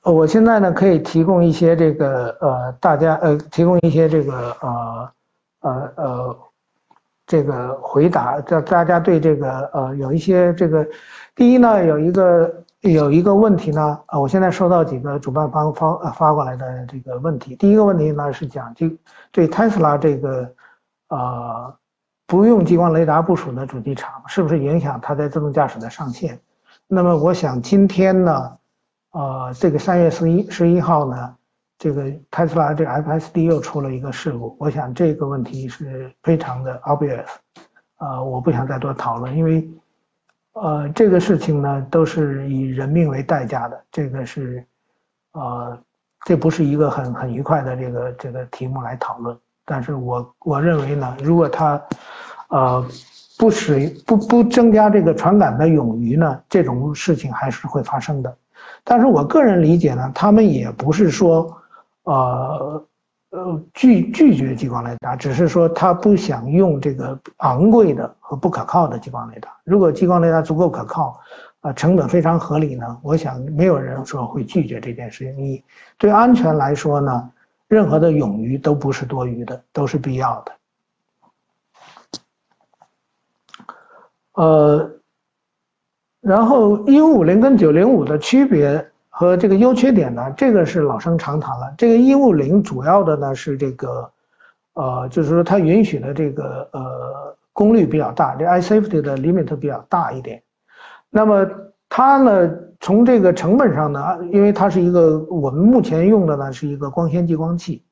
[0.04, 5.12] 我现在呢可以提供一些这个呃大家呃提供一些这个呃
[5.62, 6.40] 呃呃。
[7.28, 10.86] 这个回答，这大家对这个呃有一些这个，
[11.34, 17.56] 第一呢有一个有一个问题呢啊，我现在收到几个主办方发呃发过来的这个问题。
[17.56, 18.92] 第一个问题呢是讲这
[19.32, 20.52] 对特斯拉这个
[21.08, 21.74] 啊
[22.26, 26.40] 不用激光雷达部署的主机厂是不是影响它在自动驾驶的上线？
[26.88, 28.58] 那么我想今天呢，
[29.12, 31.36] 呃这个三月十一十一号呢。
[31.84, 37.26] 这个特斯拉这个 FSD 又出了一个事故，我想这个问题是非常的 obvious，
[37.98, 39.68] 啊，我不想再多讨论，因为，
[40.54, 44.64] 呃，这个事情呢都是以人命为代价的，这个是，
[45.32, 45.78] 呃，
[46.26, 51.82] 这不是一个很很愉快的这个这个题目来讨论，但是我我认为呢，如果他，
[52.50, 52.86] 呃，
[53.38, 58.38] 不使不不增加这个传感的冗余呢，这种事情还是会发生的，
[58.84, 61.58] 但是我个人理解呢，他们也不是说。
[62.04, 62.84] 呃
[63.32, 69.50] 呃拒拒绝激光雷达，只是说他不想用这个昂贵的和不可靠的激光雷达。
[69.64, 71.18] 如果激光雷达足够可靠，
[71.62, 75.38] 啊成本非常合理呢，我想没有人说会拒绝这件事情。
[75.42, 75.64] 你
[75.98, 77.32] 对安全来说呢，
[77.70, 80.52] 任何的冗余都不是多余的，都是必要的。
[84.34, 84.92] 呃，
[86.20, 88.91] 然后一五五零跟九零五的区别。
[89.22, 91.72] 和这个优缺点呢，这个是老生常谈了。
[91.78, 94.12] 这个一五零主要的呢是这个，
[94.74, 100.42] 呃，就是说它允许的这个呃功率比较大，这 i safety 的 limit 比较大一点。
[101.12, 101.48] 那么
[101.88, 107.84] 它呢，从这个成本上呢，因为它是一个我们目前用的呢是一个光纤激光器，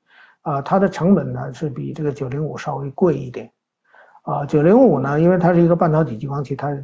[0.42, 3.52] 啊，它的成本呢是比这个九零五稍微贵一点。
[4.24, 6.76] 啊，九零五呢，因为它是一个半导体激光器，它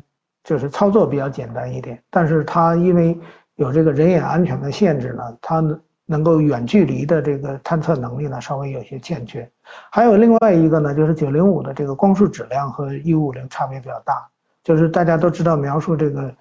[0.43, 3.19] 就是操作比较简单一点，但是它因为
[3.55, 5.63] 有这个人眼安全的限制呢，它
[6.05, 9.49] 能够远距离的这个探测能力呢，稍微有些欠缺。
[9.89, 14.27] 还有另外一个呢，就是九零五的这个光束质量和一五五零差别比较大。
[14.63, 16.33] 就是大家都知道描述这个，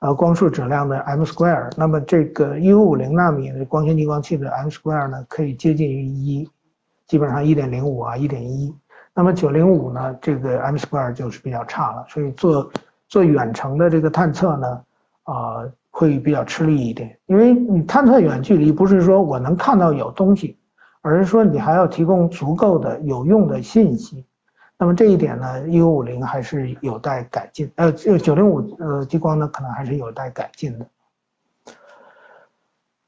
[0.00, 6.46] 呃，光束质量的 m square，那么这个一五五零纳米的光纤激光器的 m square 呢，可以接近于一，
[7.06, 8.74] 基本上一点零五啊，一点一。
[9.14, 12.70] 那么九零五呢，这个 m square 就是比较差了，所以做
[13.08, 14.80] 做远程的这个探测呢，
[15.24, 17.18] 啊，会比较吃力一点。
[17.26, 20.56] 因为你探测远距离，不是说我能看到有东西，
[21.02, 24.24] 而是说你还要提供足够的有用的信息。
[24.78, 30.86] 那么这一点呢，一五五零还是有待改进，呃，九零五呃激光呢，可能还是有待改进的。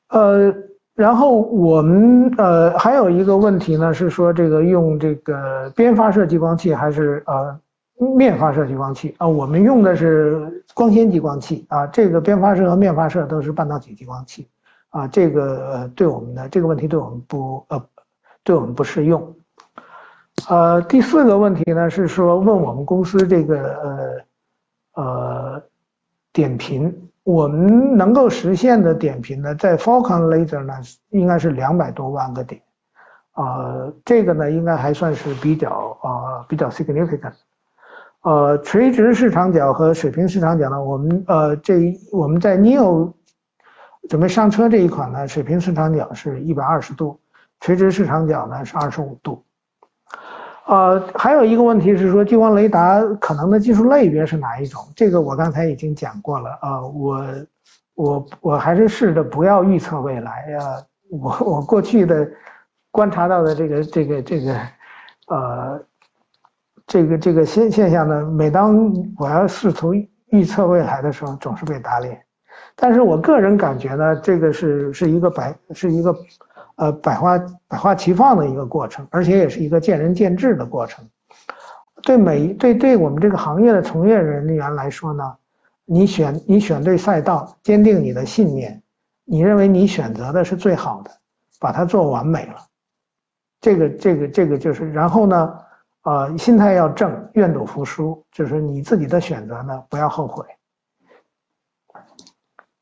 [0.08, 0.54] 呃，
[0.94, 7.58] 然后我们呃还有一个问题呢，是说这个用这个边发射激光器还是呃
[7.98, 9.26] 面发射激光器啊？
[9.28, 14.48] 我们用的是光纤激光器啊，这个边发射和面发射都是半导体激光器
[14.90, 17.84] 啊，这个对我们的这个问题对我们不呃
[18.42, 19.34] 对我们不适用。
[20.48, 24.24] 呃，第四个问题呢是说问我们公司这个
[24.94, 25.62] 呃呃
[26.32, 30.74] 点频，我们能够实现的点频呢，在 Falcon Laser 呢
[31.10, 32.60] 应该是两百多万个点，
[33.32, 37.34] 啊，这个呢应该还算是比较啊比较 significant。
[38.22, 43.12] 呃，垂直视场角和水平视场角呢，我们呃这我们在 Neo
[44.08, 47.18] 准备上车这一款呢，水平视场角是一百二十度，
[47.60, 49.42] 垂直视场角呢是二十五度。
[50.66, 54.80] 呃，还有一个问题是说，激光雷达可能的技术类别是哪一种？
[54.94, 56.56] 这个我刚才已经讲过了。
[56.62, 57.26] 呃，我
[57.94, 60.60] 我我还是试着不要预测未来呀。
[61.10, 62.30] 我我过去的
[62.92, 64.56] 观察到的这个这个这个
[65.26, 65.80] 呃
[66.92, 69.94] 这个这个现现象呢，每当我要试图
[70.26, 72.20] 预测未来的时候，总是被打脸。
[72.76, 76.14] 但是我个人感觉呢，这个是是一个百是一个。
[76.76, 77.38] 呃，百花
[77.68, 81.04] 百花齐放的一个过程，而且也是一个见仁见智的过程。
[82.02, 85.34] 对每对对我们这个行业的从业人员来说呢，
[85.84, 88.82] 你选你选对赛道，坚定你的信念，
[89.26, 91.10] 你认为你选择的是最好的，
[91.60, 92.56] 把它做完美了。
[93.60, 95.54] 这个这个这个就是，然后呢，
[96.02, 100.44] 啊，心态要正，愿赌服输，就是你自己的选择呢，不要后悔。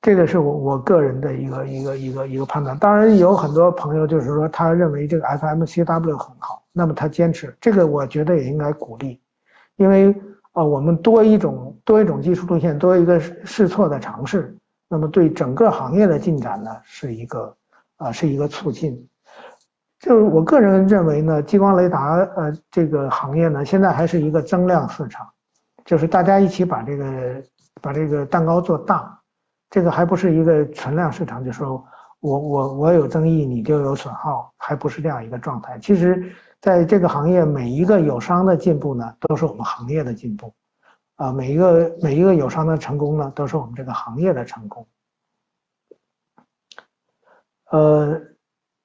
[0.00, 9.20] 这个是我我个人的一个一个一个一个判断，当然有很多朋友就是说他认为这个 FMCW 很好，那么他坚持这个，我觉得也应该鼓励，
[9.76, 10.18] 因为
[10.52, 14.56] 啊我们多一种多一种技术路线，多一个试错的尝试，
[14.88, 17.54] 那么对整个行业的进展呢是一个
[17.96, 19.06] 啊是一个促进。
[20.00, 25.30] 就是我个人认为呢，激光雷达呃这个行业呢现在还是一个增量市场，
[25.84, 27.42] 就是大家一起把这个
[27.80, 29.16] 把这个蛋糕做大。
[29.72, 31.86] 这个还不是一个存量市场，就说
[32.18, 35.78] 我我我有增益，你就有损耗，还不是这样一个状态。
[35.78, 40.52] 其实，在这个行业，每一个友商的进步呢，都是我们行业的进步，
[41.14, 44.84] 啊，每一个每一个友商的成功呢，都是我们这个行业的成功。
[47.70, 48.20] 呃，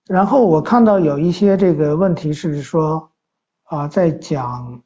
[0.07, 3.11] 然后我看到有一些这个问题是说，
[3.63, 4.83] 啊，在讲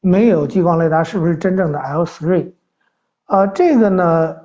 [0.00, 2.52] 没有激光雷达是不是真正的 L3？
[3.24, 4.36] 啊，这个呢？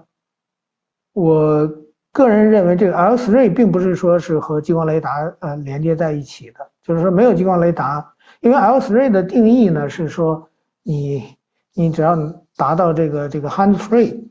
[1.13, 1.67] 我
[2.11, 10.47] 个人认为，这个 L3 并不是说是和激光雷达呃连接在一起的，就是说没有激光雷达，因为 L3 的定义呢是说
[10.83, 11.37] 你
[11.73, 12.15] 你只要
[12.55, 14.29] 达到这个这个 hand free，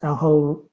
[0.00, 0.64] 然后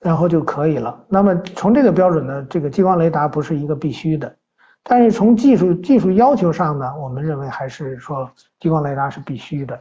[0.00, 1.04] 然后就可以了。
[1.08, 4.36] 那么从这个标准呢，这个激光雷达不是一个必须的，
[4.82, 8.30] 但是从技术技术要求上呢，我们认为还是说
[8.60, 9.80] 激光雷达是必须的。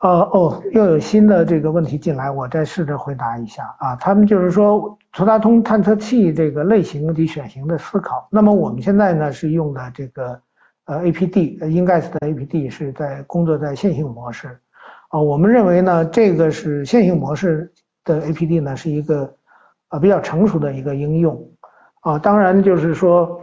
[0.00, 3.96] 呃哦，又有新的这个问题进来，我再试着回答一下啊。
[3.96, 8.28] 他们就是说，图达通探测器这个类型及选型的思考。
[8.30, 10.38] 那么我们现在呢是用的这个
[10.84, 14.60] 呃 APD，应该是的 APD 是在工作在线性模式
[15.08, 15.18] 啊。
[15.18, 17.72] 我们认为呢，这个是线性模式
[18.04, 19.34] 的 APD 呢是一个
[19.88, 21.50] 啊比较成熟的一个应用
[22.00, 22.18] 啊。
[22.18, 23.40] 当然就是说，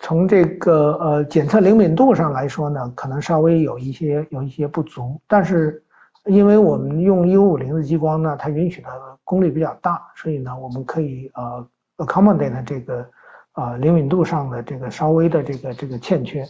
[0.00, 5.82] 从这个呃检测灵敏度上来说呢，可能稍微有一些有一些不足，但是。
[6.26, 8.88] 因为我们用一五五零的激光呢，它允许的
[9.24, 13.06] 功率比较大，所以呢，我们可以呃 accommodate 这个
[13.54, 16.46] 呃灵敏度上的这个稍微的这个这个欠缺。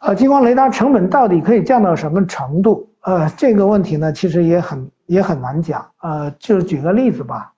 [0.00, 2.92] 呃，激光雷达成本到底可以降到什么程度？
[3.02, 5.90] 呃，这个问题呢，其实也很也很难讲。
[6.00, 7.52] 呃，就举个例子吧。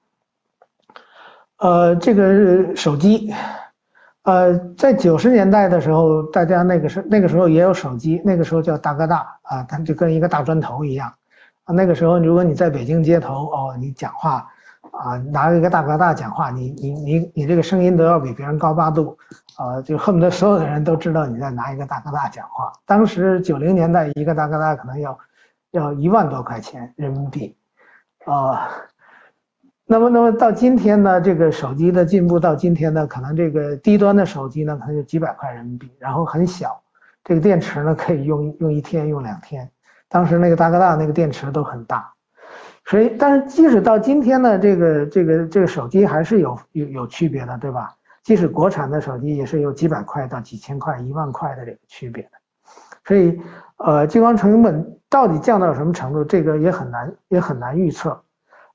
[1.58, 3.32] 呃，这个手机。
[4.22, 11.12] 呃，在九十年代的时候，大家那个时那个时候也有手机，那个时候叫大哥大啊，它就跟一个大砖头一样
[11.64, 11.74] 啊。
[11.74, 14.48] 那个时候，如果你在北京街头哦，你讲话
[14.92, 19.18] 啊，拿一个大哥大讲话，你你你你这个声音都要比别人高八度，
[19.58, 22.72] 啊，就恨不得所有的人都知道你在拿一个大哥大讲话。
[22.86, 25.18] 当时九零年代一个大哥大可能要
[25.72, 27.56] 要一万多块钱人民币，
[28.24, 28.70] 啊，
[29.84, 36.80] 那么那么到今天呢，这个手机的进步到今天呢，可能这个低端的手机呢可能就几百块人民币，然后很小，
[37.24, 39.68] 这个电池呢可以用用一天用两天。
[40.08, 42.12] 当时那个大哥大那个电池都很大。
[42.84, 47.94] 所以，但是即使到今天呢，这个这个这个手机还是有有有区别的，对吧？
[48.24, 52.30] 即使国产的手机也是有几百块到几千块、一万块的这个区别的。
[53.04, 53.40] 所以，
[53.84, 58.22] 呃，激光成本到底降到什么程度，这个也很难也很难预测。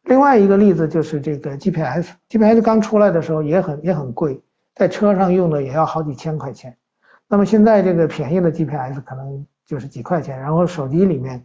[0.03, 4.41] 另外一个例子就是这个 GPS，GPS 刚出来的时候也很也很贵，
[4.75, 6.77] 在车上用的也要好几千块钱。
[7.27, 11.43] 那么现在这个便宜的 GPS 可能就是几块钱，然后手机里面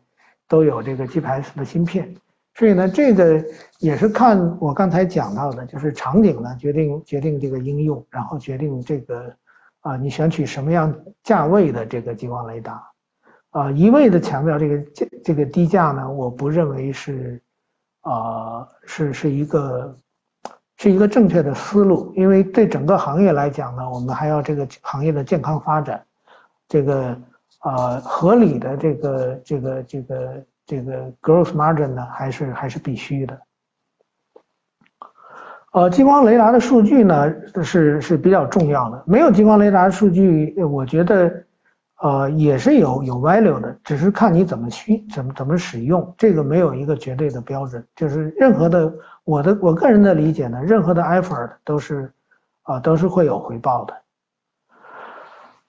[0.49, 2.15] 都有这个 GPS 的芯片。
[2.55, 3.43] 所以呢，这个
[3.79, 9.35] 也是看我刚才讲到的，就是场景呢决定决定这个应用，然后决定这个
[9.81, 10.95] 啊你选取什么样
[11.25, 12.92] 价位的这个激光雷达，
[13.53, 17.41] 啊一味的强调这个这这个低价呢，我不认为是
[18.03, 19.97] 啊是是一个
[20.77, 26.05] 是一个正确的思路，因为对整个行业来讲呢，我们还要这个行业的健康发展，
[26.69, 27.17] 这个
[27.61, 30.45] 啊合理的这个这个这个。
[30.65, 33.41] 这个 growth margin 呢，还是还是必须的。
[35.73, 37.35] 呃，激光雷达的数据呢
[37.65, 39.03] 是是比较重要的。
[39.05, 41.45] 没有激光雷达数据，我觉得
[42.03, 47.87] 呃也是有有 value 的，只是看你怎么需怎么怎么使用，这个没有一个绝对的标准。
[47.95, 48.93] 就是任何的
[49.23, 52.13] 我的我个人的理解呢，任何的 effort 都是
[52.63, 53.95] 啊都是会有回报的。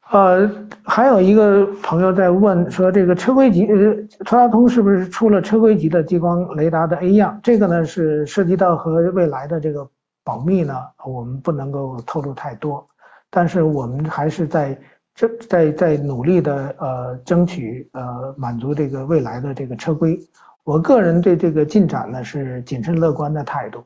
[0.10, 0.52] 呃，
[0.84, 3.94] 还有一个朋友在问说，这个车规级呃，
[4.26, 7.40] 特拉通是不是出了车规级的激光雷达的 A 样？
[7.44, 9.88] 这个呢是涉及到和未来的这个
[10.24, 10.76] 保密呢，
[11.06, 12.88] 我们不能够透露太多。
[13.30, 14.78] 但是我们还是在
[15.16, 20.20] 这在在努力的呃争取呃满足这个未来的这个车规。
[20.64, 23.84] 我个人对这个进展呢是谨慎乐观的态度。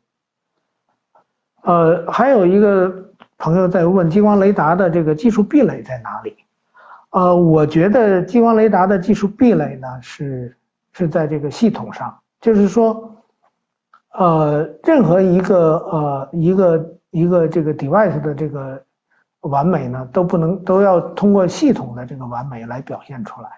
[1.63, 3.05] 呃，还有一个。
[3.39, 6.35] 朋友在问激光雷达的这个技术壁垒在哪里？
[7.11, 10.57] 呃，我觉得激光雷达的技术壁垒呢是
[10.91, 13.15] 是在这个系统上，就是说，
[14.11, 18.83] 呃，任何一个呃一个一个这个 device 的这个
[19.47, 23.49] 完美呢都不能都要通过系统的这个完美来表现出来。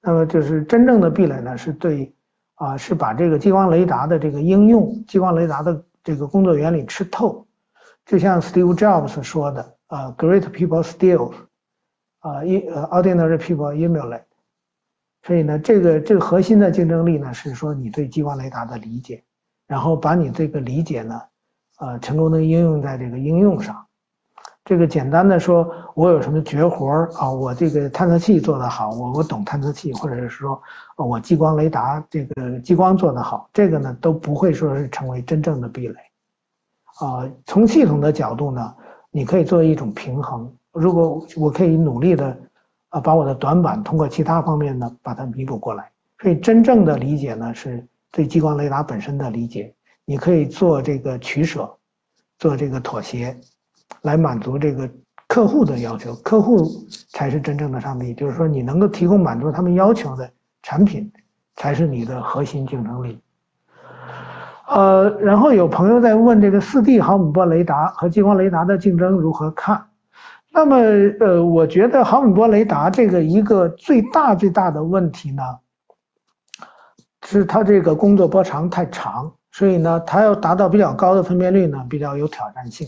[0.00, 2.14] 那么就是真正的壁垒呢是对
[2.54, 7.46] 啊是把这个激光雷达的这个应用，激光雷达的这个工作原理吃透。
[8.04, 11.32] 就像 Steve Jobs 说的，啊，Great people steal，
[12.18, 14.24] 啊，ordinary people emulate。
[15.22, 19.22] 所以呢，这个这个核心的竞争力呢，是说你对激光雷达的理解，
[19.68, 21.22] 然后把你这个理解呢，
[21.78, 23.86] 呃，成功的应用在这个应用上。
[24.64, 27.28] 这个简单的说，我有什么绝活儿啊？
[27.30, 30.62] 我这个探测器做得好，我我懂探测器，或者是说，
[30.96, 35.96] 我激光雷达这个激光做得好，这个呢都不会说是成为真正的壁垒。
[37.00, 38.74] 啊，从系统的角度呢，
[39.10, 40.50] 你可以做一种平衡。
[40.70, 42.36] 如果我可以努力的
[42.90, 45.90] 啊，把我的短板通过其他方面呢，把它弥补过来。
[46.20, 49.74] 所以真正的理解呢，是对激光雷达本身的理解。
[50.04, 51.68] 你可以做这个取舍，
[52.38, 53.36] 做这个妥协，
[54.02, 54.88] 来满足这个
[55.26, 56.14] 客户的要求。
[56.16, 56.64] 客户
[57.10, 60.30] 才是真正的上帝，就是说你能够提供满足他们要求的
[60.62, 61.10] 产品，
[61.56, 63.20] 才是你的核心竞争力。
[64.68, 69.86] 呃，然后有朋友在问这个四 D 毫米波雷达和激光雷达的竞争如何看？
[70.50, 70.76] 那么，
[71.20, 75.42] 呃，我觉得毫米波雷达这个一个最大最大的问题呢，
[77.26, 82.86] 是它这个工作波长太长，所以呢，它要达到比较高的分辨率呢，比较有挑战性。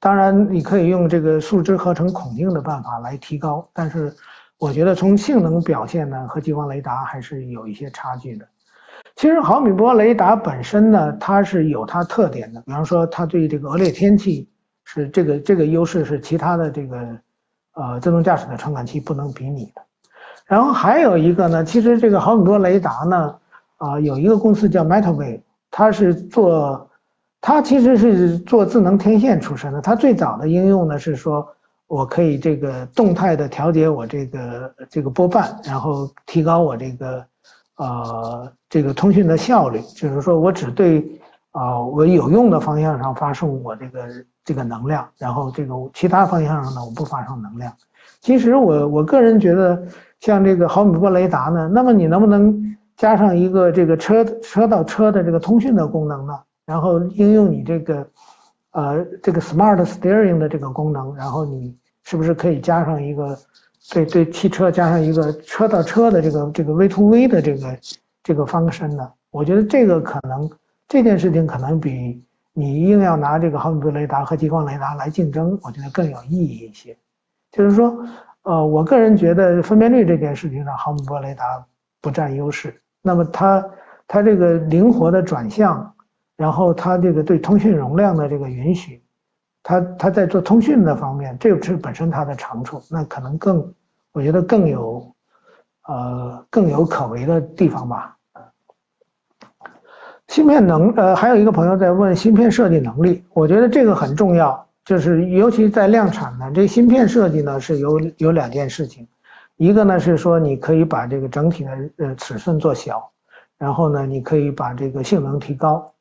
[0.00, 4.14] 当然，你可以用这个树脂合成孔径的办法来提高，但是
[4.58, 8.46] 我觉得从性能表现呢，和激光雷达还是有一些差距的。
[9.16, 14.48] 其实毫米波雷达本身呢，它是有它特点的，比方说它对这个恶劣天气
[14.84, 17.18] 是这个这个优势是其他的这个
[17.74, 19.82] 呃自动驾驶的传感器不能比拟的。
[20.46, 23.34] 然后还有一个呢，其实这个毫米波雷达呢，
[23.78, 25.40] 啊有一个公司叫 Metaway，
[25.72, 26.87] 它是做
[27.48, 29.80] 它其实是做智能天线出身的。
[29.80, 31.48] 它最早的应用呢是说
[31.86, 37.24] 我可以这个动态的调节我这个这个波瓣，然后提高我这个。
[37.76, 41.08] 呃，这个通讯的效率，就是说我只对
[41.52, 44.00] 啊我有用的方向上发送我这个
[44.44, 47.72] 这个能量，然后这个其他方向上呢我不发送能量。
[48.20, 49.80] 其实我我个人觉得，
[50.18, 56.34] 像这个毫米波雷达呢，那么你能不能加上一个这个车车到车的这个通讯的功能呢？
[56.68, 58.06] 然后应用你这个
[58.72, 63.38] 呃这个 smart steering 的这个功能，然后你是不是可以加上一个
[63.90, 67.78] 对对汽车加上一个车到车的这个这个 V to V 的这个
[68.22, 69.10] 这个方式呢？
[69.30, 70.50] 我觉得这个可能
[70.86, 76.94] 这件事情可能比你硬要拿这个毫米波雷达和激光雷达来竞争，我觉得更有意义一些。
[77.50, 78.06] 就是说，
[78.42, 81.64] 呃，我个人觉得分辨率这件事情上，毫米波雷达
[82.02, 82.78] 不占优势。
[83.00, 83.64] 那么它
[84.06, 85.94] 它这个灵活的转向，
[86.38, 89.02] 然后它这个对通讯容量的这个允许，
[89.62, 93.74] 它它在做通讯的方面，这个是本身它的长处，那可能更
[94.12, 95.12] 我觉得更有
[95.88, 98.14] 呃更有可为的地方吧。
[100.28, 109.08] 芯片能呃，还有一个朋友在问芯片设计能力，我觉得这个很重要，就是尤其在量产呢，这芯片设计呢是有有两件事情，
[109.56, 113.10] 一个呢是说你可以把这个整体的呃尺寸做小，
[113.56, 115.92] 然后呢你可以把这个性能提高，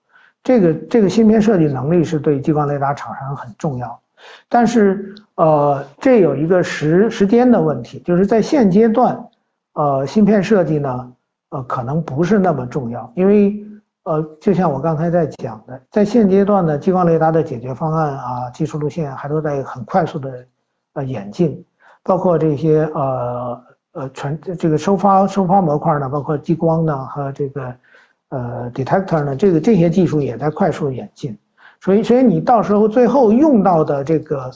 [0.44, 4.00] 这个这个芯片设计能力是对激光雷达厂商很重要，
[4.50, 9.28] 但是呃这有一个时时间的问题，就是在现阶段，
[9.74, 11.12] 呃芯片设计呢
[11.50, 13.64] 呃可能不是那么重要，因为。
[14.08, 20.46] 呃，就像我刚才在讲的，在现阶段呢，激光雷达的解决方案啊，技术路线还都在很快速的
[20.94, 21.62] 呃演进，
[22.04, 23.62] 包括这些呃
[23.92, 27.76] 呃传这个收发收发模块呢，包括激光呢和这个
[28.30, 31.38] 呃 detector 呢，这个这些技术也在快速演进，
[31.82, 34.52] 所以所以你到时候最后用到的这个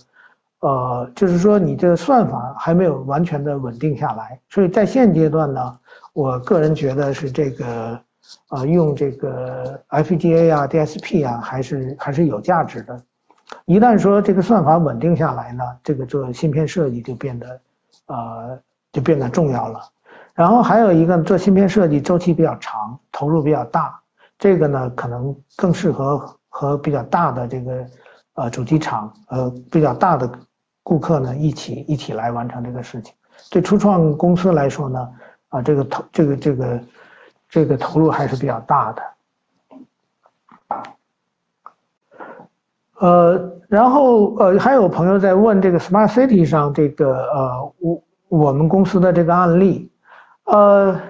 [0.60, 5.78] 呃，就是说你这个算法还没有完全的稳定下来，所以在现阶段呢，
[6.14, 8.00] 我个人觉得是这个。
[8.48, 13.02] 啊，用这个 FPGA 啊、DSP 啊，还是还是有价值的。
[13.66, 17.60] 一旦说这个算法稳定下来呢，这个做芯片设计就变得，
[18.06, 18.60] 呃，
[18.94, 19.82] 就变得重要了。
[20.34, 24.00] 然后还有一个做芯片设计周期比较长，投入比较大，
[24.38, 27.86] 这个呢可能更适合和比较大的这个
[28.34, 30.32] 呃主机厂呃比较大的
[30.84, 33.14] 顾客呢一起一起来完成这个事情。
[33.50, 35.10] 对初创公司来说呢，
[35.50, 36.80] 啊这个投这个这个。
[37.54, 39.04] 这个投入还是比较大的，
[42.98, 49.91] 呃，然后呃，还有朋友在问这个 Smart City 上这个呃，我我们公司的这个案例，
[50.52, 51.02] 呃，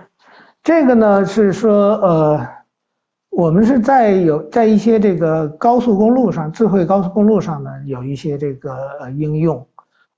[0.61, 2.47] 这个呢是说呃，
[3.31, 9.67] 我们是在有在一些这个高速公路上，智慧高速公路上呢有一些这个呃应用，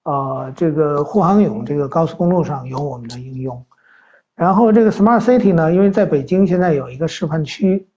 [0.04, 3.66] 呃，这个沪杭甬这个高速公路上有我们的应用。
[4.36, 7.88] 然后这个 Smart City 呢，因为在北京现在有一个示范区，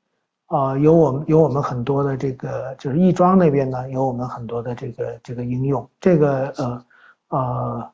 [0.46, 6.84] 啊，有我们有我们很多的这个就是亦庄那边呢有我们很多的这个这个应用，这个呃
[7.30, 7.90] 呃，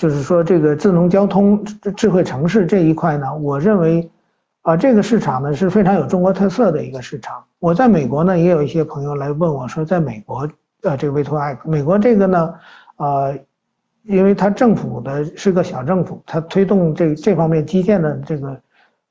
[0.00, 1.62] 就是说这个智能交通
[1.94, 4.10] 智慧城市这一块呢，我认为
[4.62, 7.44] 啊这个市场呢是非常有中国特色的一个市场。
[7.58, 10.48] 我在美国呢也有一些朋友来问我说，在美国
[10.84, 12.54] 呃这个 V to I，美国这个呢
[12.96, 13.30] 啊。
[14.04, 18.60] 因为它政府的是个小政府，它推动这这方面基建的这个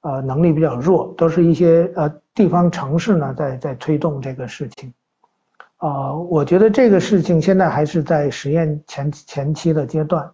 [0.02, 4.92] 呃能力比较弱，都是一些呃地方城市呢在在推动这个事情。
[5.78, 10.28] 啊，我觉得这个事情现在还是在实验前前期的阶段。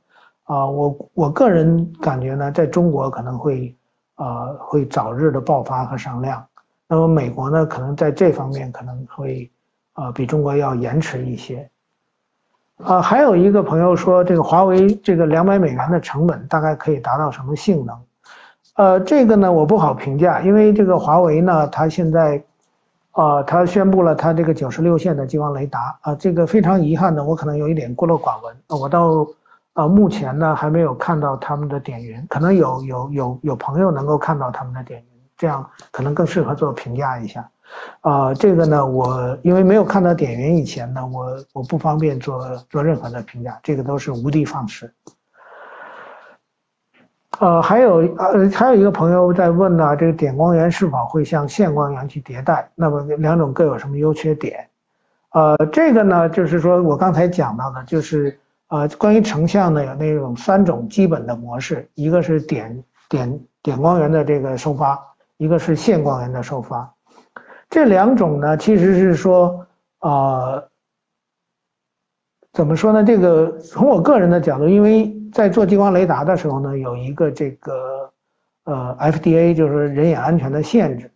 [0.46, 3.76] 啊，我我个人感觉呢，在中国可能会
[4.16, 6.46] 啊会早日的爆发和上量。
[6.88, 9.52] 那么美国呢，可能在这方面可能会
[9.94, 11.70] 啊比中国要延迟一些。
[12.84, 17.98] 啊，还有一个朋友说，这个华为这个两百美元的成本大概可以达到什么性能？
[18.76, 22.44] 呃，这个呢我不好评价，因为这个华为呢，它现在，
[23.12, 29.26] 啊，它宣布了它这个九十六线的激光雷达啊，这个非常遗憾的，我可能有一点孤陋寡闻，我到
[29.76, 35.06] 啊目前呢还没有看到他们的点云，可能有有有有朋友能够看到他们的点云，
[35.38, 37.48] 这样可能更适合做评价一下。
[38.02, 44.94] 啊，这个呢，我因为没有看到点云以前呢，我我不方便做做任何的评价，这个都是无的放矢。
[47.40, 52.70] 呃，还有呃，还有一个朋友在问呢，这个点光源是否会向线光源去迭代？
[52.76, 54.70] 那么两种各有什么优缺点？
[55.32, 65.00] 呃，这个呢，就是说我刚才讲到的，就是啊，关于成像呢，有那种三种基本的模式，一个是点点点光源的这个收发，
[65.38, 66.92] 一个是线光源的收发。
[67.70, 69.68] 这两种呢，其实是说，
[70.00, 70.64] 啊，
[72.54, 73.04] 怎么说呢？
[73.04, 78.12] 这个从我个人的角度，因为在做激光雷达的时候呢，有一个这个
[78.64, 81.12] 呃 FDA 就是人眼安全的限制，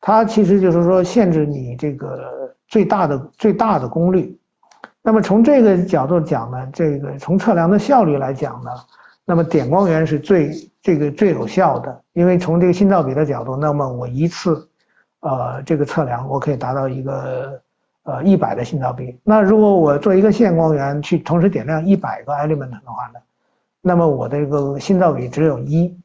[0.00, 4.38] 它其实就是说限制你这个最大的最大的功率。
[5.06, 8.72] 那么从这个角度讲呢，这个从测量的效率来讲呢，
[9.24, 10.50] 那么点光源是最
[10.82, 14.68] 这个最有效的，因为从这个信噪比的角度，那么我一次。
[15.20, 17.60] 呃这个测量，我可以达到一个
[18.04, 19.18] 呃一百的信噪比。
[19.24, 23.18] 那如果我做一个线光源去同时点亮一百个 element 的话呢，
[23.80, 25.98] 那么我的这个信噪比只有一。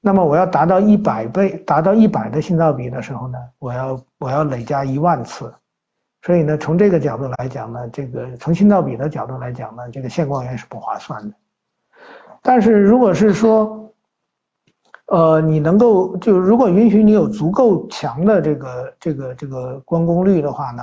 [0.00, 5.52] 那么我要达到一百倍，达到一百的信噪比的时候呢，我要我要累加一万次。
[6.26, 11.36] 所以呢，从这个角度来讲呢，这个从信噪比的角度来讲呢，这个线光源是不划算的。
[12.42, 13.94] 但是如果是说，
[15.06, 20.82] 呃，你能够就如果允许你有足够强的这个这个这个光功率的话呢，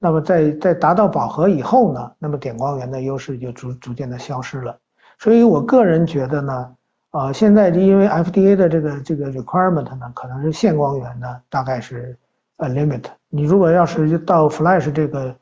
[0.00, 4.76] 那么在在达到饱和以后呢，那么点光源的优势就逐逐渐的消失了。
[5.20, 6.74] 所以我个人觉得呢，
[7.12, 12.18] 呃，现在就因为 FDA 的这个这个 requirement 呢，可能是线光源呢大概是
[12.56, 13.04] 呃 limit。
[13.34, 15.34] 你如果要是到 Flash 这个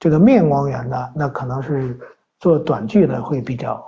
[0.00, 1.96] 这个面光源呢，那可能是
[2.40, 3.86] 做短距的会比较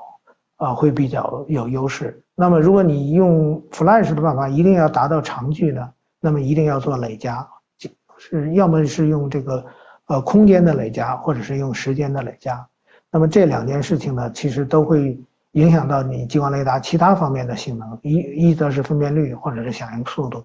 [0.59, 2.23] 啊会比较有优势。
[2.37, 5.91] 那么，如果你用 Flash 的办法，一定要达到长距呢，
[6.21, 7.45] 那么一定要做累加，
[7.77, 9.67] 就是要么是用这个
[10.07, 12.65] 呃空间的累加，或者是用时间的累加。
[13.11, 15.21] 那么这两件事情呢，其实都会
[15.53, 20.45] 影响到你激光雷达其他方面的性能，一一则是分辨率，或者是响应速度。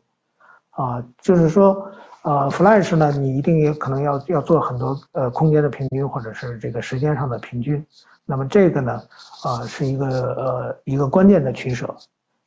[0.71, 1.91] 啊，就是说，
[2.23, 7.85] 呃，Flash 呢，你一定也可能要要做很多呃空间的平均，或者是这个时间上的平均。
[8.25, 9.01] 那么这个呢，
[9.43, 11.93] 啊，是一个呃一个关键的取舍，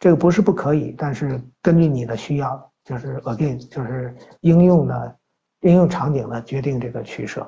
[0.00, 5.12] 这个不是不可以，但是根据你的需要，就是 again 就是应用呢，
[5.60, 7.46] 应用场景呢决定这个取舍。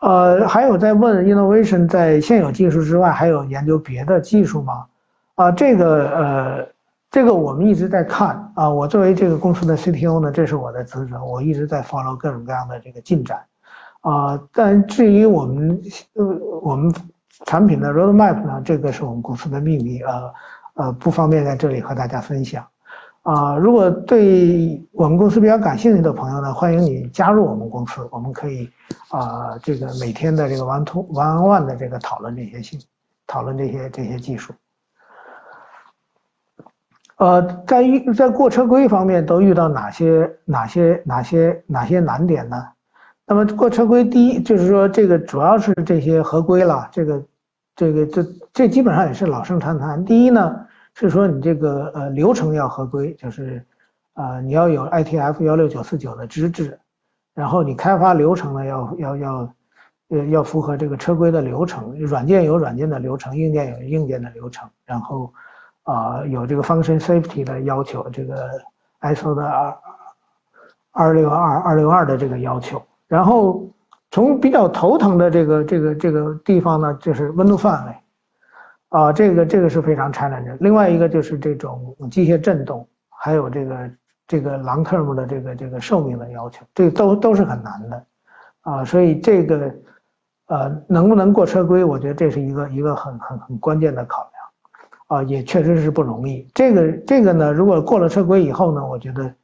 [0.00, 4.86] 呃，还有在问 innovation 在现有技术之外还有研究别的技术吗？
[5.36, 6.68] 啊，这个呃
[7.10, 13.44] 这个我们一直在看啊，我作为这个公司的 CTO 呢，这是我的职责，我一直在 follow 各种各样的这个进展。
[14.00, 15.80] 啊，但至于我们
[16.14, 16.24] 呃
[16.62, 16.94] 我们
[17.44, 20.32] 产品的 roadmap 呢，这个是我们公司的秘密呃，
[20.74, 22.64] 呃不方便在这里和大家分享。
[23.22, 28.70] 啊，如果对我们公司比较感兴趣的朋友呢，欢迎你加入我们公司，我们可以
[29.08, 32.80] 啊这个每天的这个 one to one one 的这个讨论这些信，
[33.26, 34.54] 讨论这些这些技术。
[37.20, 42.56] 呃，在遇在过车规方面都遇到哪些哪些哪些哪些难点呢？
[43.26, 47.22] 那么过车规，第一就是说这个主要是这些合规了，这个，
[47.76, 50.02] 这个这这基本上也是老生常谈。
[50.02, 53.62] 第一呢是说你这个呃流程要合规，就是
[54.14, 56.80] 啊你要有 ITF 幺六九四九的资质，
[57.34, 59.54] 然后你开发流程呢要要要
[60.08, 65.30] 呃要符合这个车规的流程，软件有软件的流程，硬件有硬件的流程，然后
[65.84, 68.50] 啊有这个 function safety 的要求，这个
[69.00, 69.78] ISO 的二
[70.92, 72.82] 二六二二六二的这个要求。
[73.08, 73.68] 然后
[74.10, 77.94] 从比较头疼的这个这个这个地方呢，就是温度范围，
[78.88, 80.56] 啊，这个这个是非常 challenge。
[80.60, 83.90] 另外一个就是这种机械振动，还有这个
[84.26, 88.04] 这个 long term 的这个这个寿命的要求，这都都是很难的，
[88.62, 89.74] 啊，所以这个
[90.46, 94.39] 呃能不能过车规，我觉得这是一个一个很很很关键的考量，
[95.10, 96.46] 啊，也确实是不容易。
[96.54, 99.34] 这个这个呢，如果过了车规以后呢，我觉得。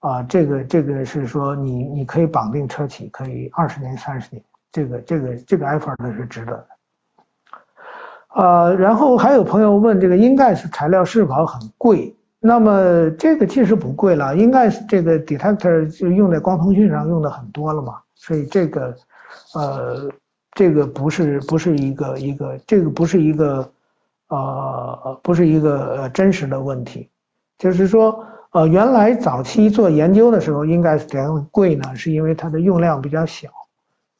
[0.00, 6.66] 啊，这个这个是说你你可以绑定车企，可以二十年三十年，这个这个这个 effort 是值得的。
[8.36, 12.14] 呃，然后还有朋友问这个 i n g a s 材料是否很贵？
[12.38, 18.94] 那么这个其实不贵了 i n g a s 这个 detector 就用在光通讯上用的很多了嘛，所以这个
[19.54, 20.08] 呃
[20.52, 23.68] 这个不是不是一个一个这个不是一个
[24.28, 27.08] 呃不是一个真实的问题，
[27.58, 28.24] 就是说。
[28.52, 33.50] 呃，原来早期做研究的时候，应该是这样贵呢，是因为它的用量比较小，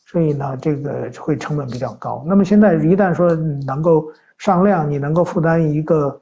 [0.04, 2.22] 所以呢，这个会成本比较高。
[2.26, 3.34] 那么现在一旦说
[3.66, 6.20] 能够上量，你能够负担一个，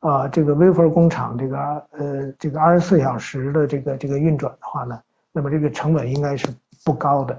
[0.00, 1.56] 啊，这个 wafer 工厂这个
[1.92, 5.00] 呃这个二十四小时的这个这个运转的话呢，
[5.30, 6.48] 那么这个成本应该是
[6.84, 7.38] 不高的。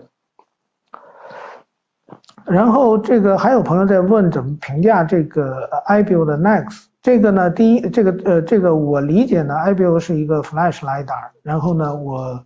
[2.46, 6.86] 然后这个还有朋友在问怎么评价这个 I B U 的 Next。
[7.02, 12.42] 这个呢，第一，这个呃，这个我理解呢，iBio 是一个 Flash lidar，然后呢，我，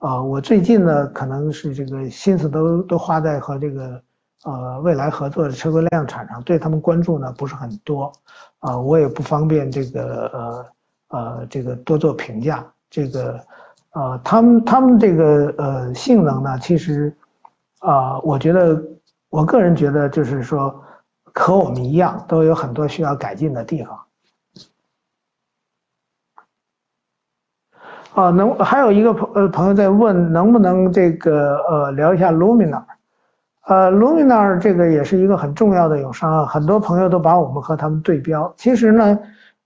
[0.00, 4.02] 呃，我最近呢，可能是这个心思都都花在和这个
[4.44, 8.12] 呃未来合作的车规量产上，对他们关注呢不是很多，
[8.58, 10.66] 啊，我也不方便这个呃
[11.18, 13.40] 呃这个多做评价，这个
[13.94, 17.10] 呃他们他们这个呃性能呢，其实
[17.78, 18.82] 啊，我觉得
[19.34, 20.80] 我个人觉得就是说。
[21.36, 23.98] 和我们一样，都有很多需要改进的地方。
[28.14, 32.84] 啊，能还有一个朋呃朋友在问，能不能这个呃聊一下 Luminar？
[33.66, 38.54] 呃，Luminar 这个也是一个很重要的友商，很多朋友都把我们和他们对标。
[38.56, 39.18] 其实呢，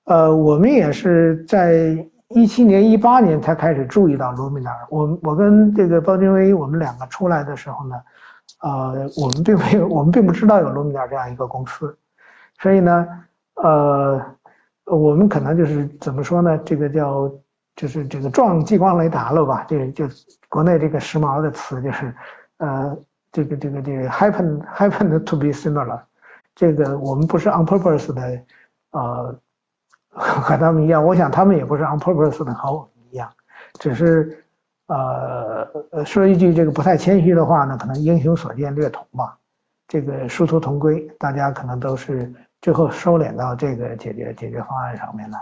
[0.04, 4.86] 呃，我们也是在一七年、一八年才开始注意到 Luminar。
[4.88, 7.96] 我我跟这个包君威，我们两个出来的时候呢，
[8.60, 11.96] 呃，我们并没有，我们并不知道有罗密尔这样一个公司，
[12.58, 13.06] 所以呢，
[13.54, 14.20] 呃，
[14.84, 16.58] 我们可能就是怎么说呢？
[16.58, 17.30] 这个叫
[17.76, 19.64] 就是这个撞激光雷达了吧？
[19.68, 20.06] 这就
[20.48, 22.14] 国内这个时髦的词就是，
[22.58, 22.96] 呃，
[23.32, 26.00] 这个这个这个 happen happened to be similar。
[26.54, 28.40] 这个我们不是 on purpose 的，
[28.90, 29.38] 呃。
[30.10, 33.30] 和他们一样，我想他们也不是 on purpose 的和我们一样，
[33.78, 34.44] 只是
[34.88, 39.38] 呃说一句这个不太谦虚的话呢，可能英雄所见略同吧。
[39.86, 45.38] 这个殊途同归，大家可能都是最后收敛到这个解决解决方案上面来。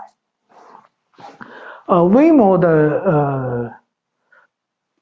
[1.87, 3.71] 呃，VMO 的呃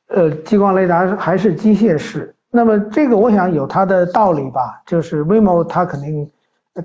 [0.08, 6.32] 呃激光雷达还是机械式，那么这个我想有它的道理吧，就是 Waymo 它肯定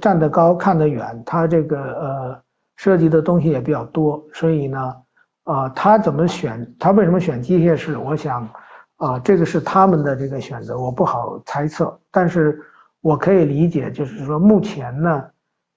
[0.01, 2.43] 站得高看得远，它这个呃。
[2.77, 4.97] 涉及的东西也比较多，所以呢，
[5.45, 6.75] 啊，他怎么选？
[6.79, 7.97] 他为什么选机械式？
[7.97, 8.49] 我想，
[8.97, 11.99] 啊，这个是他们的这个选择，我不好猜测。
[12.11, 12.61] 但是
[13.01, 15.25] 我可以理解，就是说目前呢，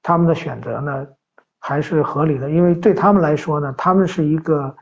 [0.03, 1.07] 他们的选择呢
[1.59, 4.75] 还是合理的，因为对他们来说呢，他们是一个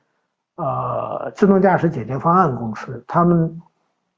[0.56, 3.62] 呃自动驾驶解决方案公司，他们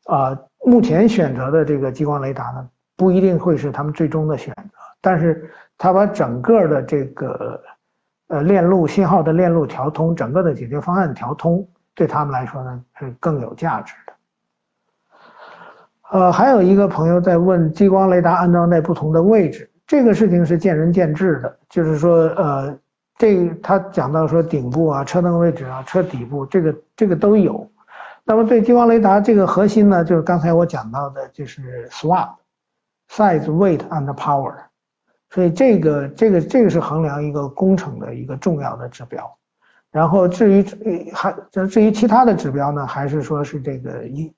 [0.05, 0.35] 啊
[0.65, 4.63] 目前选择的这个激光雷达呢不一定会是他们最终的选择，
[5.01, 7.61] 但是他把整个的这个。
[8.33, 14.13] 呃，链路信号的链路调通，整个的解决方案调通，对他们来说呢是更有价值的。
[16.11, 21.55] 呃，还有一个朋友在问，激光雷达安装在不同的位置，这个事情是见仁见智的。
[21.69, 22.75] 就是说，呃，
[23.19, 27.69] 这他讲到说顶部啊、车灯位置啊、车底部，这个这个都有。
[28.23, 34.55] 那么对激光雷达这个核心呢，就是刚才我讲到的，就是 SWAP，Size、Weight and Power。
[35.33, 39.35] 所以这个这个这个是衡量一个工程的一个重要的指标，
[39.89, 41.35] 然后至于还
[41.67, 44.31] 至于其他的指标呢，还是说是这个应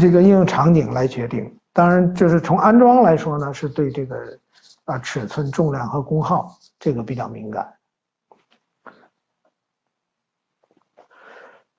[0.00, 1.56] 这个应用场景来决定。
[1.72, 4.16] 当然，就是从安装来说呢，是对这个
[4.86, 7.72] 啊尺寸、重量和功耗这个比较敏感。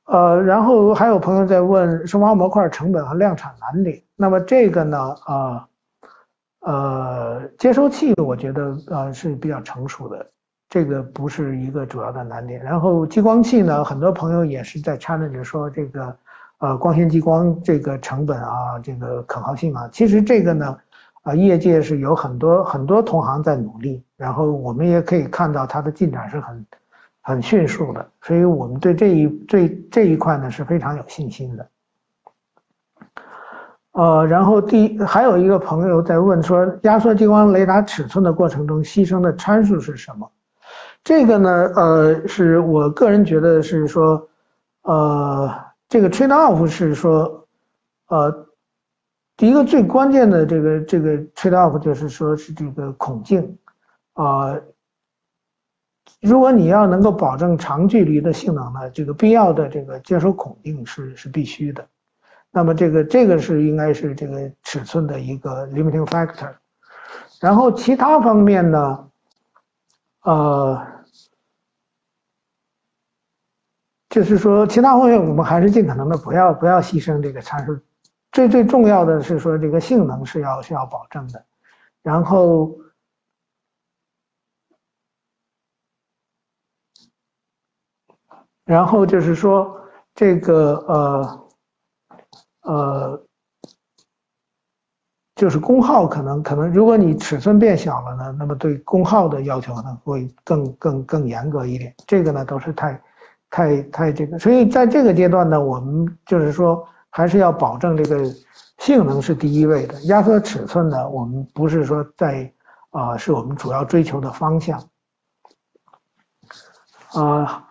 [0.05, 5.67] 呃，然后还有朋友在问生发模块成本和量产难点，那么这个呢啊。
[6.65, 10.25] 呃接收器我觉得呃是比较成熟的，
[10.67, 12.61] 这个不是一个主要的难点。
[12.63, 16.17] 然后激光器呢，很多朋友也是在 challenge 说这个
[16.57, 20.77] 呃光纤激光这个成本啊，这个可靠性啊，其实这个呢，
[21.21, 26.65] 啊业界是有很多很多同行在努力，然后我们也可以看到它的进展是很
[27.21, 31.67] 很迅速的，所以我们对这一对这一块呢是非常有信心的。
[33.95, 40.29] 呃，然后第还有一个朋友在问说，压缩激光雷达尺寸的过程中牺牲的参数是什么？
[41.01, 44.27] 这个呢，呃，是我个人觉得是说，
[44.81, 45.49] 呃，
[45.87, 47.47] 这个 trade off 是说，
[48.07, 48.47] 呃，
[49.37, 53.57] 第一个最关键的这个这个 trade off 就是说是这个孔径，
[54.11, 54.59] 啊，
[56.19, 61.87] 如果你要能够保证长距离的性能呢，这个必要的这个接收孔径是是必须的。
[62.55, 66.55] 那么这个这个是应该是这个尺寸的一个 limiting factor，
[67.41, 69.11] 然后其他方面呢，
[70.21, 70.81] 呃，
[74.07, 77.77] 就是说其他方面我们还是尽可能的不要不要牺牲这个参数，
[78.31, 81.45] 最最重要的是说这个性能是要是要保证的，
[82.03, 82.73] 然后，
[88.63, 89.77] 然后就是说
[90.13, 91.44] 这个呃。
[92.65, 93.21] 呃，
[95.35, 101.93] 就是功耗可能可能，如果你尺寸变小了呢，那么对功耗的要求呢会更更更严格一点。
[102.07, 102.99] 这个呢都是太
[103.51, 108.33] 太太这个，所以在这个阶段呢，我们就是说还是要保证这个
[108.79, 110.01] 性能是第一位的。
[110.05, 112.51] 压缩尺寸呢，我们不是说在
[112.89, 114.83] 啊，是我们主要追求的方向
[117.13, 117.61] 啊。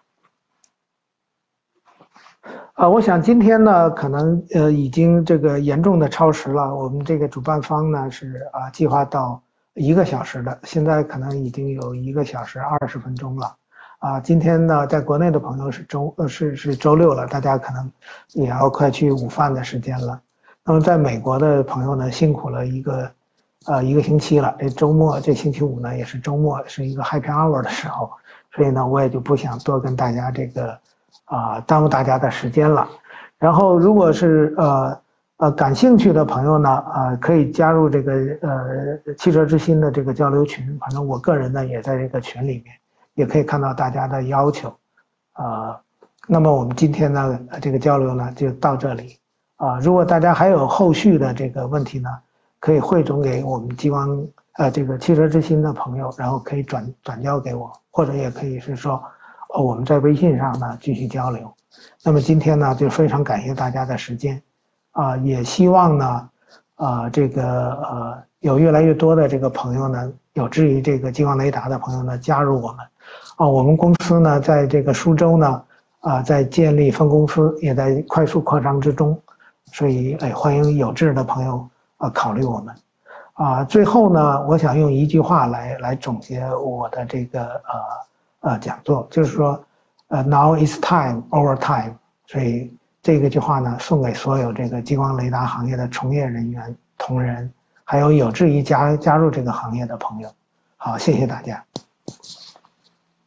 [2.75, 6.75] 啊，我想今天呢，可能呃已经这个严重的超时了。
[6.75, 9.41] 我们这个主办方呢是啊计划到
[9.75, 13.55] 一个小时的，现在可能已经有一个小时二十分钟了。
[14.01, 17.89] 啊，今天呢，在国内的朋友是周呃是是周六了，大家可能
[18.33, 20.21] 也要快去午饭的时间了。
[20.65, 23.09] 那么在美国的朋友呢，辛苦了一个
[23.67, 24.53] 呃一个星期了。
[24.59, 28.11] 这周末这星期五呢也是周末，是一个 Happy Hour 的时候，
[28.53, 30.77] 所以呢我也就不想多跟大家这个。
[31.25, 32.89] 啊，耽误大家的时间了。
[33.39, 35.01] 然后，如果是呃
[35.39, 40.79] 呃感兴趣的朋友呢，啊，可以加入这个呃汽车之心的这个交流群。
[40.79, 42.75] 反正我个人呢也在这个群里面，
[43.15, 44.75] 也可以看到大家的要求。
[45.33, 45.81] 啊，
[46.29, 49.19] 那么我们今天呢这个交流呢就到这里
[49.57, 52.09] 啊，如果大家还有后续的这个问题呢，
[52.61, 59.03] 可以汇总给我们激光呃这个汽车之心的朋友，然后可以转转交给我，或者也可以是说
[59.63, 61.53] 我们在微信上呢继续交流。
[62.03, 64.43] 那么今天呢就非常感谢大家的时间
[64.93, 66.29] 啊，也希望呢
[66.77, 72.87] 啊这个呃有越来越多的这个朋友呢有志于这个激光雷达的朋友呢加入我们。
[73.37, 75.61] 啊，我们公司呢，在这个苏州呢，
[76.01, 79.21] 啊，在建立分公司，也在快速扩张之中，
[79.73, 82.73] 所以，哎，欢迎有志的朋友啊考虑我们。
[83.33, 87.75] 啊，最后呢，我想用一句话来来总结我的这个呃
[88.45, 89.65] 呃讲座，就是说，
[90.09, 91.97] 呃，Now is time over time。
[92.27, 92.71] 所以
[93.03, 97.51] 这个句话呢，送给所有这个激光雷达行业的从业人员、同仁，
[97.85, 100.31] 还有有志于加加入这个行业的朋友。
[100.77, 101.65] 好，谢谢大家。